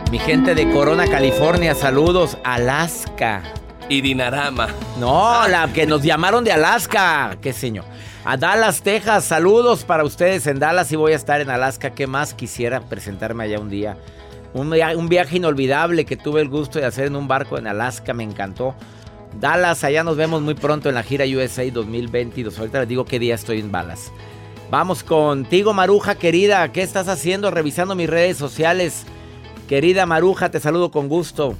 Mi 0.09 0.19
gente 0.19 0.55
de 0.55 0.71
Corona, 0.71 1.05
California, 1.05 1.75
saludos. 1.75 2.37
Alaska. 2.45 3.43
Y 3.89 4.01
Dinarama. 4.01 4.67
No, 4.99 5.47
la 5.47 5.71
que 5.71 5.85
nos 5.85 6.03
llamaron 6.03 6.43
de 6.43 6.51
Alaska. 6.51 7.37
Qué 7.41 7.53
señor. 7.53 7.85
A 8.25 8.35
Dallas, 8.35 8.81
Texas, 8.81 9.23
saludos 9.23 9.85
para 9.85 10.03
ustedes 10.03 10.45
en 10.47 10.59
Dallas 10.59 10.91
y 10.91 10.97
voy 10.97 11.13
a 11.13 11.15
estar 11.15 11.39
en 11.39 11.49
Alaska. 11.49 11.91
¿Qué 11.91 12.05
más 12.05 12.33
quisiera 12.33 12.81
presentarme 12.81 13.45
allá 13.45 13.59
un 13.59 13.69
día? 13.69 13.97
Un, 14.53 14.73
un 14.73 15.07
viaje 15.07 15.37
inolvidable 15.37 16.03
que 16.03 16.17
tuve 16.17 16.41
el 16.41 16.49
gusto 16.49 16.79
de 16.79 16.85
hacer 16.85 17.07
en 17.07 17.15
un 17.15 17.29
barco 17.29 17.57
en 17.57 17.67
Alaska, 17.67 18.13
me 18.13 18.23
encantó. 18.23 18.75
Dallas, 19.39 19.85
allá 19.85 20.03
nos 20.03 20.17
vemos 20.17 20.41
muy 20.41 20.55
pronto 20.55 20.89
en 20.89 20.95
la 20.95 21.03
gira 21.03 21.23
USA 21.25 21.63
2022. 21.71 22.59
Ahorita 22.59 22.79
les 22.79 22.89
digo 22.89 23.05
qué 23.05 23.19
día 23.19 23.35
estoy 23.35 23.61
en 23.61 23.71
Dallas. 23.71 24.11
Vamos 24.69 25.03
contigo, 25.03 25.73
Maruja, 25.73 26.15
querida. 26.15 26.73
¿Qué 26.73 26.81
estás 26.81 27.07
haciendo? 27.07 27.51
Revisando 27.51 27.95
mis 27.95 28.09
redes 28.09 28.35
sociales. 28.35 29.05
Querida 29.69 30.05
Maruja, 30.05 30.51
te 30.51 30.59
saludo 30.59 30.91
con 30.91 31.07
gusto. 31.07 31.55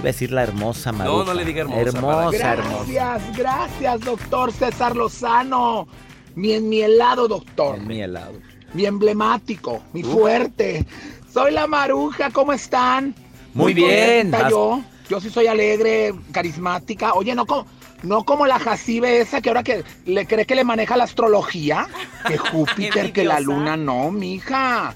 Iba 0.00 0.08
a 0.08 0.12
decir 0.12 0.32
la 0.32 0.42
hermosa 0.42 0.92
Maruja. 0.92 1.18
No, 1.18 1.24
no 1.24 1.34
le 1.34 1.44
diga 1.44 1.60
hermosa, 1.60 1.80
Hermosa, 1.80 2.52
hermosa. 2.54 2.84
Gracias, 2.92 3.36
gracias, 3.36 4.00
doctor 4.00 4.52
César 4.52 4.96
Lozano. 4.96 5.86
Mi 6.34 6.52
enmielado, 6.54 7.28
doctor. 7.28 7.78
Mi 7.80 8.00
helado. 8.00 8.32
Mi 8.72 8.86
emblemático, 8.86 9.82
mi 9.92 10.02
fuerte. 10.02 10.86
Soy 11.32 11.52
la 11.52 11.66
maruja, 11.66 12.30
¿cómo 12.30 12.52
están? 12.52 13.14
Muy 13.52 13.74
bien. 13.74 14.30
contenta 14.30 14.42
Vas- 14.44 14.50
Yo, 14.50 14.80
yo 15.08 15.20
sí 15.20 15.28
soy 15.28 15.48
alegre, 15.48 16.14
carismática. 16.32 17.12
Oye, 17.14 17.34
no 17.34 17.44
como, 17.46 17.66
no 18.02 18.24
como 18.24 18.46
la 18.46 18.58
Jacibe 18.58 19.20
esa 19.20 19.40
que 19.40 19.50
ahora 19.50 19.62
que 19.64 19.84
le 20.06 20.24
cree 20.26 20.46
que 20.46 20.54
le 20.54 20.64
maneja 20.64 20.96
la 20.96 21.04
astrología. 21.04 21.88
Que 22.26 22.38
Júpiter, 22.38 23.12
que 23.12 23.24
la 23.24 23.38
luna, 23.40 23.76
no, 23.76 24.10
mija. 24.10 24.94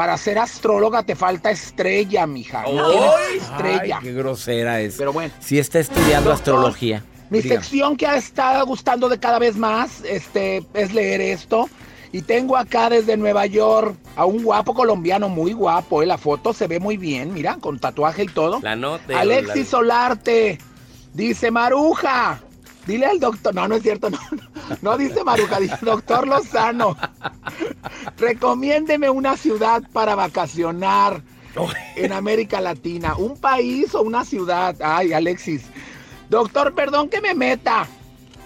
Para 0.00 0.16
ser 0.16 0.38
astróloga 0.38 1.02
te 1.02 1.14
falta 1.14 1.50
estrella, 1.50 2.26
mija. 2.26 2.62
No 2.62 2.86
¡Ay! 2.86 2.96
tienes 2.96 3.42
estrella. 3.42 3.98
Ay, 3.98 4.02
qué 4.02 4.12
grosera 4.14 4.80
es. 4.80 4.94
Pero 4.96 5.12
bueno. 5.12 5.30
Si 5.40 5.58
está 5.58 5.78
estudiando 5.78 6.32
astrología. 6.32 7.04
Mi 7.28 7.42
Dígame. 7.42 7.60
sección 7.60 7.96
que 7.98 8.06
ha 8.06 8.16
estado 8.16 8.64
gustando 8.64 9.10
de 9.10 9.18
cada 9.18 9.38
vez 9.38 9.56
más 9.58 10.02
este, 10.04 10.64
es 10.72 10.94
leer 10.94 11.20
esto. 11.20 11.68
Y 12.12 12.22
tengo 12.22 12.56
acá 12.56 12.88
desde 12.88 13.18
Nueva 13.18 13.44
York 13.44 13.94
a 14.16 14.24
un 14.24 14.42
guapo 14.42 14.72
colombiano, 14.72 15.28
muy 15.28 15.52
guapo. 15.52 16.02
¿eh? 16.02 16.06
La 16.06 16.16
foto 16.16 16.54
se 16.54 16.66
ve 16.66 16.80
muy 16.80 16.96
bien, 16.96 17.34
mira, 17.34 17.58
con 17.60 17.78
tatuaje 17.78 18.22
y 18.22 18.28
todo. 18.28 18.58
La 18.62 18.76
nota. 18.76 19.20
Alexis 19.20 19.68
Solarte. 19.68 20.58
Dice 21.12 21.50
Maruja. 21.50 22.40
Dile 22.86 23.06
al 23.06 23.20
doctor, 23.20 23.54
no, 23.54 23.68
no 23.68 23.76
es 23.76 23.82
cierto, 23.82 24.10
no, 24.10 24.18
no, 24.30 24.76
no 24.82 24.98
dice 24.98 25.22
Maruja, 25.22 25.60
dice 25.60 25.78
doctor 25.82 26.26
Lozano. 26.26 26.96
Recomiéndeme 28.18 29.10
una 29.10 29.36
ciudad 29.36 29.82
para 29.92 30.14
vacacionar 30.14 31.22
en 31.96 32.12
América 32.12 32.60
Latina. 32.60 33.14
¿Un 33.16 33.36
país 33.36 33.94
o 33.94 34.02
una 34.02 34.24
ciudad? 34.24 34.76
Ay, 34.82 35.12
Alexis. 35.12 35.64
Doctor, 36.28 36.74
perdón 36.74 37.08
que 37.08 37.20
me 37.20 37.34
meta. 37.34 37.86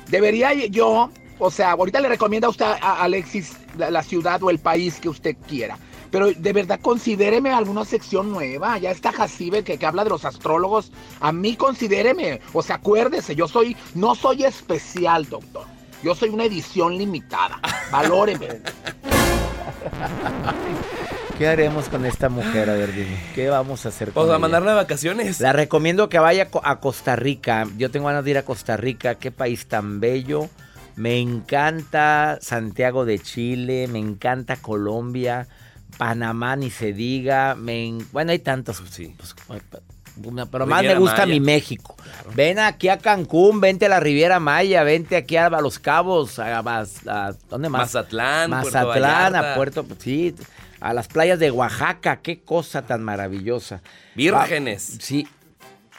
Debería 0.08 0.52
yo, 0.52 1.10
o 1.38 1.50
sea, 1.50 1.72
ahorita 1.72 2.00
le 2.00 2.08
recomiendo 2.08 2.46
a 2.46 2.50
usted 2.50 2.64
a 2.64 3.02
Alexis 3.02 3.56
la, 3.78 3.90
la 3.90 4.02
ciudad 4.02 4.42
o 4.42 4.50
el 4.50 4.58
país 4.58 4.98
que 5.00 5.08
usted 5.08 5.36
quiera. 5.48 5.78
Pero 6.14 6.30
de 6.30 6.52
verdad 6.52 6.78
considéreme 6.80 7.50
alguna 7.50 7.84
sección 7.84 8.30
nueva. 8.30 8.78
Ya 8.78 8.92
está 8.92 9.10
Jacibe 9.10 9.64
que, 9.64 9.78
que 9.78 9.84
habla 9.84 10.04
de 10.04 10.10
los 10.10 10.24
astrólogos. 10.24 10.92
A 11.18 11.32
mí 11.32 11.56
considéreme. 11.56 12.40
O 12.52 12.62
sea, 12.62 12.76
acuérdese, 12.76 13.34
yo 13.34 13.48
soy, 13.48 13.76
no 13.96 14.14
soy 14.14 14.44
especial, 14.44 15.28
doctor. 15.28 15.64
Yo 16.04 16.14
soy 16.14 16.28
una 16.28 16.44
edición 16.44 16.96
limitada. 16.96 17.60
Valóreme. 17.90 18.46
¿Qué 21.36 21.48
haremos 21.48 21.88
con 21.88 22.06
esta 22.06 22.28
mujer? 22.28 22.70
A 22.70 22.74
ver, 22.74 22.94
dime. 22.94 23.18
¿Qué 23.34 23.48
vamos 23.48 23.84
a 23.84 23.88
hacer 23.88 24.12
con 24.12 24.22
Vamos 24.22 24.36
a 24.36 24.38
mandarla 24.38 24.70
de 24.70 24.76
vacaciones. 24.76 25.40
La 25.40 25.52
recomiendo 25.52 26.08
que 26.08 26.20
vaya 26.20 26.48
a 26.62 26.78
Costa 26.78 27.16
Rica. 27.16 27.66
Yo 27.76 27.90
tengo 27.90 28.06
ganas 28.06 28.24
de 28.24 28.30
ir 28.30 28.38
a 28.38 28.44
Costa 28.44 28.76
Rica. 28.76 29.16
Qué 29.16 29.32
país 29.32 29.66
tan 29.66 29.98
bello. 29.98 30.48
Me 30.94 31.18
encanta 31.18 32.38
Santiago 32.40 33.04
de 33.04 33.18
Chile. 33.18 33.88
Me 33.88 33.98
encanta 33.98 34.54
Colombia. 34.54 35.48
Panamá, 35.98 36.56
ni 36.56 36.70
se 36.70 36.92
diga. 36.92 37.54
Me 37.54 37.86
en- 37.86 38.06
Bueno, 38.12 38.32
hay 38.32 38.38
tantos. 38.38 38.80
pues, 38.80 39.34
una- 40.24 40.46
pero 40.46 40.66
más 40.66 40.82
me 40.84 40.94
gusta 40.94 41.22
Maya. 41.22 41.26
mi 41.34 41.40
México. 41.40 41.96
Ven 42.34 42.58
aquí 42.60 42.88
a 42.88 42.98
Cancún, 42.98 43.60
vente 43.60 43.86
a 43.86 43.88
la 43.88 44.00
Riviera 44.00 44.38
Maya, 44.40 44.82
vente 44.84 45.16
aquí 45.16 45.36
a 45.36 45.48
Los 45.50 45.78
Cabos, 45.78 46.38
a, 46.38 46.58
a- 46.58 46.86
a- 47.08 47.32
¿dónde 47.50 47.68
más? 47.68 47.80
Mazatlán, 47.94 48.50
Puerto 48.50 48.66
Mazatlán, 48.66 49.34
a 49.34 49.40
Vallarta. 49.40 49.54
Puerto, 49.56 49.86
sí, 49.98 50.34
a 50.80 50.92
las 50.94 51.08
playas 51.08 51.38
de 51.38 51.50
Oaxaca, 51.50 52.20
qué 52.20 52.40
cosa 52.42 52.82
tan 52.82 53.02
maravillosa. 53.02 53.80
Vírgenes. 54.14 54.98
Va- 54.98 55.02
sí, 55.04 55.26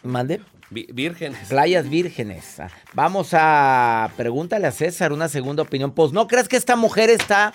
mande. 0.03 0.41
Vírgenes. 0.69 1.47
Playas 1.49 1.89
vírgenes. 1.89 2.59
Ah, 2.59 2.69
Vamos 2.93 3.29
a 3.33 4.09
pregúntale 4.17 4.65
a 4.67 4.71
César 4.71 5.13
una 5.13 5.29
segunda 5.29 5.61
opinión. 5.63 5.91
Pues 5.91 6.11
no 6.11 6.27
crees 6.27 6.47
que 6.47 6.57
esta 6.57 6.75
mujer 6.75 7.09
está 7.09 7.53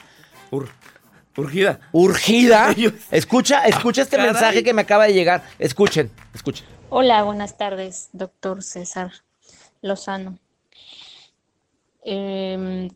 urgida. 1.41 1.81
Urgida. 1.93 2.75
Escucha, 3.11 3.67
escucha 3.67 4.03
este 4.03 4.17
caray. 4.17 4.33
mensaje 4.33 4.63
que 4.63 4.73
me 4.73 4.83
acaba 4.83 5.07
de 5.07 5.15
llegar. 5.15 5.43
Escuchen, 5.59 6.11
escuchen. 6.35 6.67
Hola, 6.89 7.23
buenas 7.23 7.57
tardes, 7.57 8.09
doctor 8.13 8.63
César 8.63 9.13
Lozano. 9.83 10.39
Em, 12.03 12.89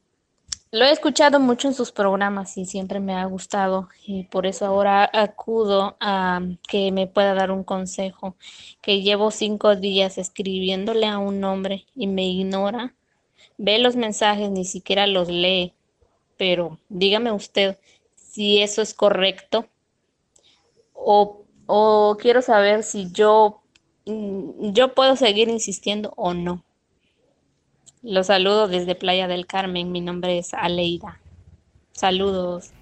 lo 0.74 0.84
he 0.84 0.90
escuchado 0.90 1.38
mucho 1.38 1.68
en 1.68 1.74
sus 1.74 1.92
programas 1.92 2.56
y 2.56 2.64
siempre 2.64 2.98
me 2.98 3.14
ha 3.14 3.24
gustado 3.26 3.88
y 4.04 4.24
por 4.24 4.46
eso 4.46 4.66
ahora 4.66 5.08
acudo 5.12 5.96
a 6.00 6.40
que 6.68 6.90
me 6.90 7.06
pueda 7.06 7.34
dar 7.34 7.52
un 7.52 7.62
consejo, 7.62 8.34
que 8.82 9.02
llevo 9.02 9.30
cinco 9.30 9.76
días 9.76 10.18
escribiéndole 10.18 11.06
a 11.06 11.18
un 11.18 11.44
hombre 11.44 11.86
y 11.94 12.08
me 12.08 12.26
ignora, 12.26 12.94
ve 13.56 13.78
los 13.78 13.94
mensajes, 13.94 14.50
ni 14.50 14.64
siquiera 14.64 15.06
los 15.06 15.28
lee, 15.28 15.74
pero 16.36 16.80
dígame 16.88 17.30
usted 17.30 17.78
si 18.34 18.60
eso 18.60 18.82
es 18.82 18.94
correcto 18.94 19.68
o, 20.92 21.44
o 21.66 22.16
quiero 22.20 22.42
saber 22.42 22.82
si 22.82 23.12
yo, 23.12 23.62
mm, 24.06 24.72
yo 24.72 24.92
puedo 24.92 25.14
seguir 25.14 25.48
insistiendo 25.48 26.12
o 26.16 26.34
no. 26.34 26.64
Los 28.02 28.26
saludo 28.26 28.66
desde 28.66 28.96
Playa 28.96 29.28
del 29.28 29.46
Carmen. 29.46 29.92
Mi 29.92 30.00
nombre 30.00 30.36
es 30.36 30.52
Aleida. 30.52 31.20
Saludos. 31.92 32.72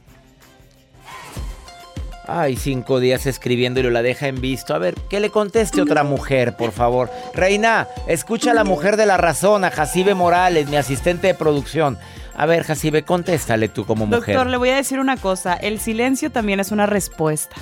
Ay, 2.26 2.56
cinco 2.56 2.98
días 2.98 3.26
escribiéndolo, 3.26 3.90
la 3.90 4.00
deja 4.00 4.28
en 4.28 4.40
visto. 4.40 4.74
A 4.74 4.78
ver, 4.78 4.94
que 5.10 5.20
le 5.20 5.28
conteste 5.28 5.82
otra 5.82 6.02
mujer, 6.02 6.56
por 6.56 6.72
favor. 6.72 7.10
Reina, 7.34 7.88
escucha 8.06 8.52
a 8.52 8.54
la 8.54 8.64
mujer 8.64 8.96
de 8.96 9.04
la 9.04 9.18
razón, 9.18 9.64
a 9.64 9.70
Jacibe 9.70 10.14
Morales, 10.14 10.68
mi 10.70 10.76
asistente 10.76 11.26
de 11.26 11.34
producción. 11.34 11.98
A 12.42 12.46
ver, 12.46 12.64
Jacibe, 12.64 13.04
contéstale 13.04 13.68
tú 13.68 13.84
como 13.86 14.04
mujer. 14.04 14.34
Doctor, 14.34 14.46
le 14.48 14.56
voy 14.56 14.70
a 14.70 14.74
decir 14.74 14.98
una 14.98 15.16
cosa. 15.16 15.54
El 15.54 15.78
silencio 15.78 16.32
también 16.32 16.58
es 16.58 16.72
una 16.72 16.86
respuesta. 16.86 17.54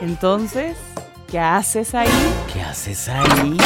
Entonces, 0.00 0.76
¿qué 1.28 1.40
haces 1.40 1.96
ahí? 1.96 2.08
¿Qué 2.52 2.60
haces 2.62 3.08
ahí? 3.08 3.56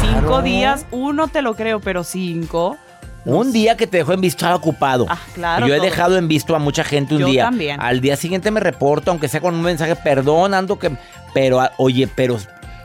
Cinco 0.00 0.20
Claro. 0.28 0.42
días, 0.42 0.86
uno 0.92 1.28
te 1.28 1.42
lo 1.42 1.54
creo, 1.56 1.80
pero 1.80 2.04
cinco. 2.04 2.78
Un 3.26 3.52
día 3.52 3.76
que 3.76 3.86
te 3.86 3.98
dejó 3.98 4.14
en 4.14 4.22
visto 4.22 4.50
ocupado. 4.54 5.04
Ah, 5.10 5.18
claro, 5.34 5.66
Yo 5.66 5.74
he 5.74 5.76
todo. 5.76 5.84
dejado 5.84 6.16
en 6.16 6.26
visto 6.26 6.56
a 6.56 6.58
mucha 6.58 6.84
gente 6.84 7.16
un 7.16 7.20
Yo 7.20 7.26
día. 7.26 7.44
también. 7.44 7.78
Al 7.82 8.00
día 8.00 8.16
siguiente 8.16 8.50
me 8.50 8.60
reporto, 8.60 9.10
aunque 9.10 9.28
sea 9.28 9.42
con 9.42 9.54
un 9.54 9.60
mensaje, 9.60 9.94
perdón, 9.94 10.54
ando 10.54 10.78
que. 10.78 10.96
Pero, 11.34 11.60
oye, 11.76 12.08
pero. 12.14 12.38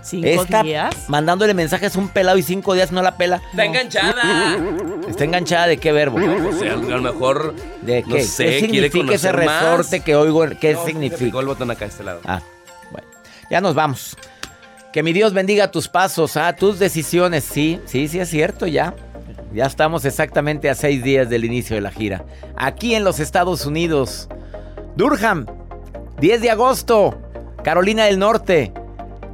¿Cinco 0.04 0.28
esta 0.28 0.64
días? 0.64 0.93
Mandándole 1.08 1.54
mensajes 1.54 1.95
a 1.95 1.99
un 1.99 2.10
pelado 2.10 2.38
y 2.38 2.43
cinco 2.43 2.74
días 2.74 2.91
no 2.91 3.01
la 3.01 3.16
pela. 3.18 3.41
Está 3.51 3.66
enganchada. 3.66 4.58
¿Está 5.10 5.24
enganchada 5.24 5.68
de 5.68 5.78
qué 5.78 5.91
verbo? 5.91 6.18
O 6.18 6.51
sea, 6.60 6.74
a 6.74 6.76
lo 6.76 7.01
mejor. 7.01 7.56
¿De 7.82 8.01
No 8.04 8.16
qué? 8.16 8.24
sé, 8.24 8.45
¿Qué 8.45 8.68
quiere 8.68 8.89
significa 8.89 9.16
ese 9.16 9.32
más. 9.32 9.64
resorte 9.64 9.99
que 10.01 10.16
oigo? 10.16 10.45
¿Qué 10.60 10.74
No, 10.74 10.82
se 10.82 10.88
significa? 10.88 11.24
picó 11.26 11.39
el 11.39 11.47
botón 11.47 11.72
acá 11.72 11.86
a 11.86 11.88
este 11.88 12.04
lado. 12.04 12.20
Ah, 12.26 12.41
bueno. 12.91 13.08
Ya 13.49 13.62
nos 13.62 13.74
vamos. 13.76 14.18
Que 14.91 15.01
mi 15.04 15.14
Dios 15.14 15.34
bendiga 15.34 15.72
tus 15.72 15.88
pasos, 15.88 16.38
ah, 16.38 16.54
tus 16.56 16.78
decisiones. 16.80 17.43
Sí, 17.45 17.80
sí, 17.86 18.08
sí 18.08 18.20
es 18.20 18.30
cierto, 18.30 18.68
ya. 18.68 18.93
Ya 19.54 19.66
estamos 19.66 20.04
exactamente 20.06 20.70
a 20.70 20.76
seis 20.76 21.04
días 21.04 21.30
del 21.30 21.45
inicio 21.45 21.76
de 21.76 21.82
la 21.82 21.91
gira. 21.91 22.26
Aquí 22.58 22.93
en 22.95 23.04
los 23.04 23.20
Estados 23.20 23.66
Unidos. 23.66 24.28
Durham, 24.95 25.45
10 26.20 26.41
de 26.41 26.49
agosto. 26.51 27.18
Carolina 27.64 28.06
del 28.06 28.20
Norte. 28.20 28.72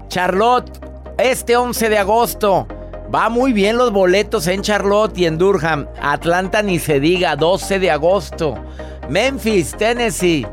Charlotte, 0.10 0.72
este 1.20 1.56
11 1.56 1.88
de 1.88 2.00
agosto. 2.00 2.68
Va 3.14 3.30
muy 3.30 3.54
bien 3.54 3.78
los 3.78 3.92
boletos 3.92 4.48
en 4.48 4.64
Charlotte 4.64 5.16
y 5.16 5.28
en 5.28 5.38
Durham. 5.38 5.88
Atlanta 6.02 6.64
ni 6.64 6.80
se 6.80 7.00
diga, 7.00 7.36
12 7.36 7.78
de 7.78 7.92
agosto. 7.92 8.56
Memphis, 9.08 9.76
Tennessee. 9.78 10.48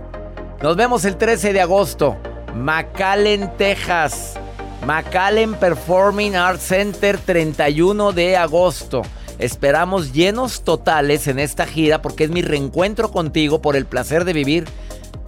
Nos 0.62 0.76
vemos 0.76 1.06
el 1.06 1.16
13 1.16 1.54
de 1.54 1.62
agosto. 1.62 2.16
McAllen, 2.54 3.50
Texas. 3.56 4.38
McAllen 4.86 5.54
Performing 5.54 6.36
Arts 6.36 6.64
Center, 6.64 7.16
31 7.18 8.12
de 8.12 8.36
agosto. 8.36 9.02
Esperamos 9.38 10.12
llenos 10.12 10.62
totales 10.62 11.28
en 11.28 11.38
esta 11.38 11.66
gira 11.66 12.00
porque 12.00 12.24
es 12.24 12.30
mi 12.30 12.42
reencuentro 12.42 13.10
contigo 13.10 13.60
por 13.60 13.76
el 13.76 13.86
placer 13.86 14.24
de 14.24 14.32
vivir. 14.32 14.64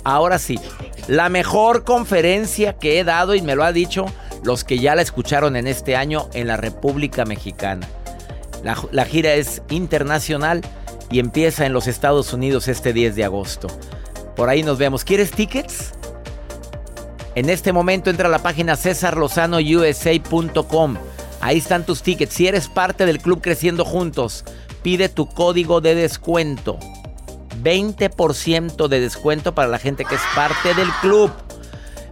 Ahora 0.04 0.38
sí, 0.38 0.58
la 1.06 1.28
mejor 1.28 1.84
conferencia 1.84 2.74
que 2.74 2.98
he 2.98 3.04
dado 3.04 3.34
y 3.34 3.42
me 3.42 3.54
lo 3.54 3.64
ha 3.64 3.72
dicho 3.72 4.06
los 4.42 4.64
que 4.64 4.78
ya 4.78 4.94
la 4.94 5.02
escucharon 5.02 5.56
en 5.56 5.66
este 5.66 5.96
año 5.96 6.28
en 6.32 6.46
la 6.46 6.56
República 6.56 7.24
Mexicana. 7.24 7.88
La, 8.62 9.04
gira 9.04 9.34
es 9.34 9.62
internacional 9.68 10.62
y 11.10 11.20
empieza 11.20 11.66
en 11.66 11.72
los 11.72 11.86
Estados 11.86 12.32
Unidos 12.32 12.68
este 12.68 12.92
10 12.92 13.16
de 13.16 13.24
agosto. 13.24 13.68
Por 14.36 14.48
ahí 14.48 14.62
nos 14.62 14.78
vemos. 14.78 15.04
¿Quieres 15.04 15.30
tickets? 15.30 15.92
En 17.34 17.50
este 17.50 17.72
momento 17.72 18.10
entra 18.10 18.28
a 18.28 18.30
la 18.30 18.40
página 18.40 18.76
cesarlozanousa.com. 18.76 20.96
Ahí 21.40 21.58
están 21.58 21.84
tus 21.84 22.02
tickets. 22.02 22.34
Si 22.34 22.46
eres 22.46 22.68
parte 22.68 23.06
del 23.06 23.20
club 23.20 23.40
Creciendo 23.40 23.84
Juntos, 23.84 24.44
pide 24.82 25.08
tu 25.08 25.28
código 25.28 25.80
de 25.80 25.94
descuento. 25.94 26.78
20% 27.62 28.88
de 28.88 29.00
descuento 29.00 29.54
para 29.54 29.68
la 29.68 29.78
gente 29.78 30.04
que 30.04 30.14
es 30.14 30.20
parte 30.34 30.74
del 30.74 30.90
club. 31.00 31.30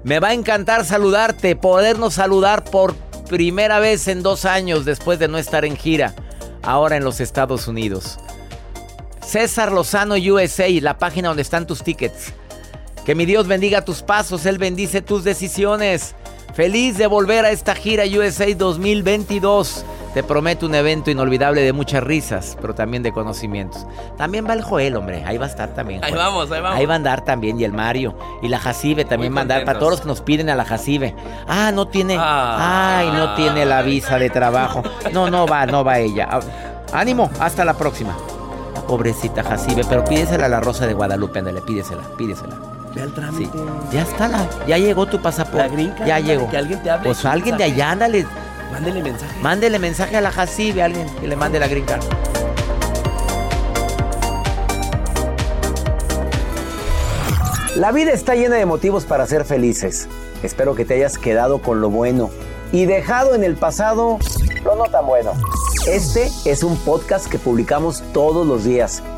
Me 0.05 0.21
va 0.21 0.29
a 0.29 0.35
encantar 0.35 0.85
saludarte, 0.85 1.57
podernos 1.57 2.15
saludar 2.15 2.65
por 2.65 2.95
primera 3.29 3.81
vez 3.81 4.07
en 4.09 4.23
dos 4.23 4.45
años 4.45 4.85
después 4.85 5.19
de 5.19 5.29
no 5.29 5.39
estar 5.39 5.65
en 5.65 5.77
gira, 5.77 6.15
ahora 6.63 6.97
en 6.97 7.05
los 7.05 7.21
Estados 7.21 7.67
Unidos. 7.67 8.19
César 9.21 9.73
Lozano 9.73 10.15
USA, 10.15 10.69
la 10.81 10.99
página 10.99 11.29
donde 11.29 11.43
están 11.43 11.67
tus 11.67 11.83
tickets. 11.83 12.33
Que 13.05 13.17
mi 13.17 13.27
Dios 13.27 13.49
bendiga 13.49 13.85
tus 13.85 14.03
pasos, 14.03 14.47
Él 14.47 14.59
bendice 14.59 15.03
tus 15.03 15.25
decisiones. 15.25 16.15
Feliz 16.55 16.97
de 16.97 17.07
volver 17.07 17.45
a 17.45 17.51
esta 17.51 17.75
gira 17.75 18.05
USA 18.05 18.47
2022. 18.55 19.85
Te 20.15 20.23
prometo 20.23 20.65
un 20.65 20.75
evento 20.75 21.11
inolvidable 21.11 21.61
de 21.61 21.75
muchas 21.75 22.03
risas, 22.03 22.57
pero 22.63 22.75
también 22.75 23.03
de 23.03 23.13
conocimientos. 23.13 23.87
También 24.17 24.47
va 24.49 24.55
el 24.55 24.63
Joel, 24.63 24.97
hombre. 24.97 25.23
Ahí 25.27 25.37
va 25.37 25.45
a 25.45 25.49
estar 25.49 25.75
también. 25.75 26.03
Ahí 26.03 26.15
vamos, 26.15 26.51
ahí 26.51 26.63
vamos. 26.63 26.79
Ahí 26.79 26.87
va 26.87 26.95
a 26.95 26.97
andar 26.97 27.23
también 27.23 27.61
y 27.61 27.65
el 27.65 27.75
Mario. 27.75 28.17
Y 28.41 28.49
la 28.49 28.59
Jacibe 28.59 29.05
también 29.05 29.35
va 29.35 29.41
a 29.41 29.43
andar. 29.43 29.67
Para 29.67 29.79
todos 29.79 29.93
los 29.93 30.01
que 30.01 30.07
nos 30.07 30.23
piden 30.23 30.49
a 30.49 30.55
la 30.55 30.65
Jacibe. 30.65 31.15
Ah, 31.47 31.71
no 31.71 31.89
tiene. 31.89 32.17
Ah. 32.19 32.99
Ay, 32.99 33.11
no 33.11 33.35
tiene 33.35 33.67
la 33.67 33.83
visa 33.83 34.19
de 34.19 34.31
trabajo. 34.31 34.83
No, 35.13 35.31
no 35.31 35.47
va, 35.47 35.67
no 35.67 35.85
va 35.85 35.99
ella. 35.99 36.27
Ah, 36.31 36.41
Ánimo, 36.95 37.31
hasta 37.39 37.67
la 37.67 37.75
próxima. 37.75 38.17
Pobrecita 38.89 39.43
Jacibe, 39.43 39.83
pero 39.87 40.05
pídesela 40.05 40.47
a 40.47 40.49
la 40.49 40.61
Rosa 40.61 40.87
de 40.87 40.95
Guadalupe, 40.95 41.41
ándale, 41.41 41.61
pídesela, 41.61 42.03
pídesela. 42.17 42.57
Ve 42.97 43.03
al 43.03 43.13
trámite. 43.13 43.53
Sí. 43.53 43.65
Ya 43.93 44.03
está 44.03 44.27
la, 44.27 44.49
ya 44.67 44.79
llegó 44.79 45.05
tu 45.07 45.21
pasaporte. 45.21 45.59
La 45.59 45.69
green 45.69 45.91
card, 45.91 46.07
ya 46.07 46.19
llegó. 46.19 46.51
que 46.51 46.57
alguien 46.57 46.83
te 46.83 46.91
hable, 46.91 47.05
Pues 47.05 47.25
alguien 47.27 47.59
de 47.59 47.65
allá, 47.65 47.91
ándale. 47.91 48.27
Mándele 48.73 49.03
mensaje. 49.03 49.41
Mándele 49.43 49.79
mensaje 49.79 50.17
a 50.17 50.21
la 50.23 50.31
Jacibe, 50.33 50.83
alguien 50.83 51.07
que 51.21 51.29
le 51.29 51.37
mande 51.37 51.61
la 51.61 51.69
green 51.69 51.85
card. 51.85 52.03
La 57.77 57.93
vida 57.93 58.13
está 58.13 58.35
llena 58.35 58.57
de 58.57 58.65
motivos 58.65 59.05
para 59.05 59.27
ser 59.27 59.45
felices. 59.45 60.09
Espero 60.43 60.75
que 60.75 60.87
te 60.87 60.95
hayas 60.95 61.19
quedado 61.19 61.59
con 61.59 61.83
lo 61.83 61.91
bueno 61.91 62.31
y 62.73 62.87
dejado 62.87 63.35
en 63.35 63.45
el 63.45 63.57
pasado 63.57 64.19
lo 64.65 64.77
no 64.77 64.85
tan 64.85 65.07
bueno. 65.07 65.33
Este 65.87 66.31
es 66.47 66.63
un 66.63 66.77
podcast 66.79 67.27
que 67.27 67.39
publicamos 67.39 68.03
todos 68.15 68.47
los 68.47 68.65
días, 68.65 69.03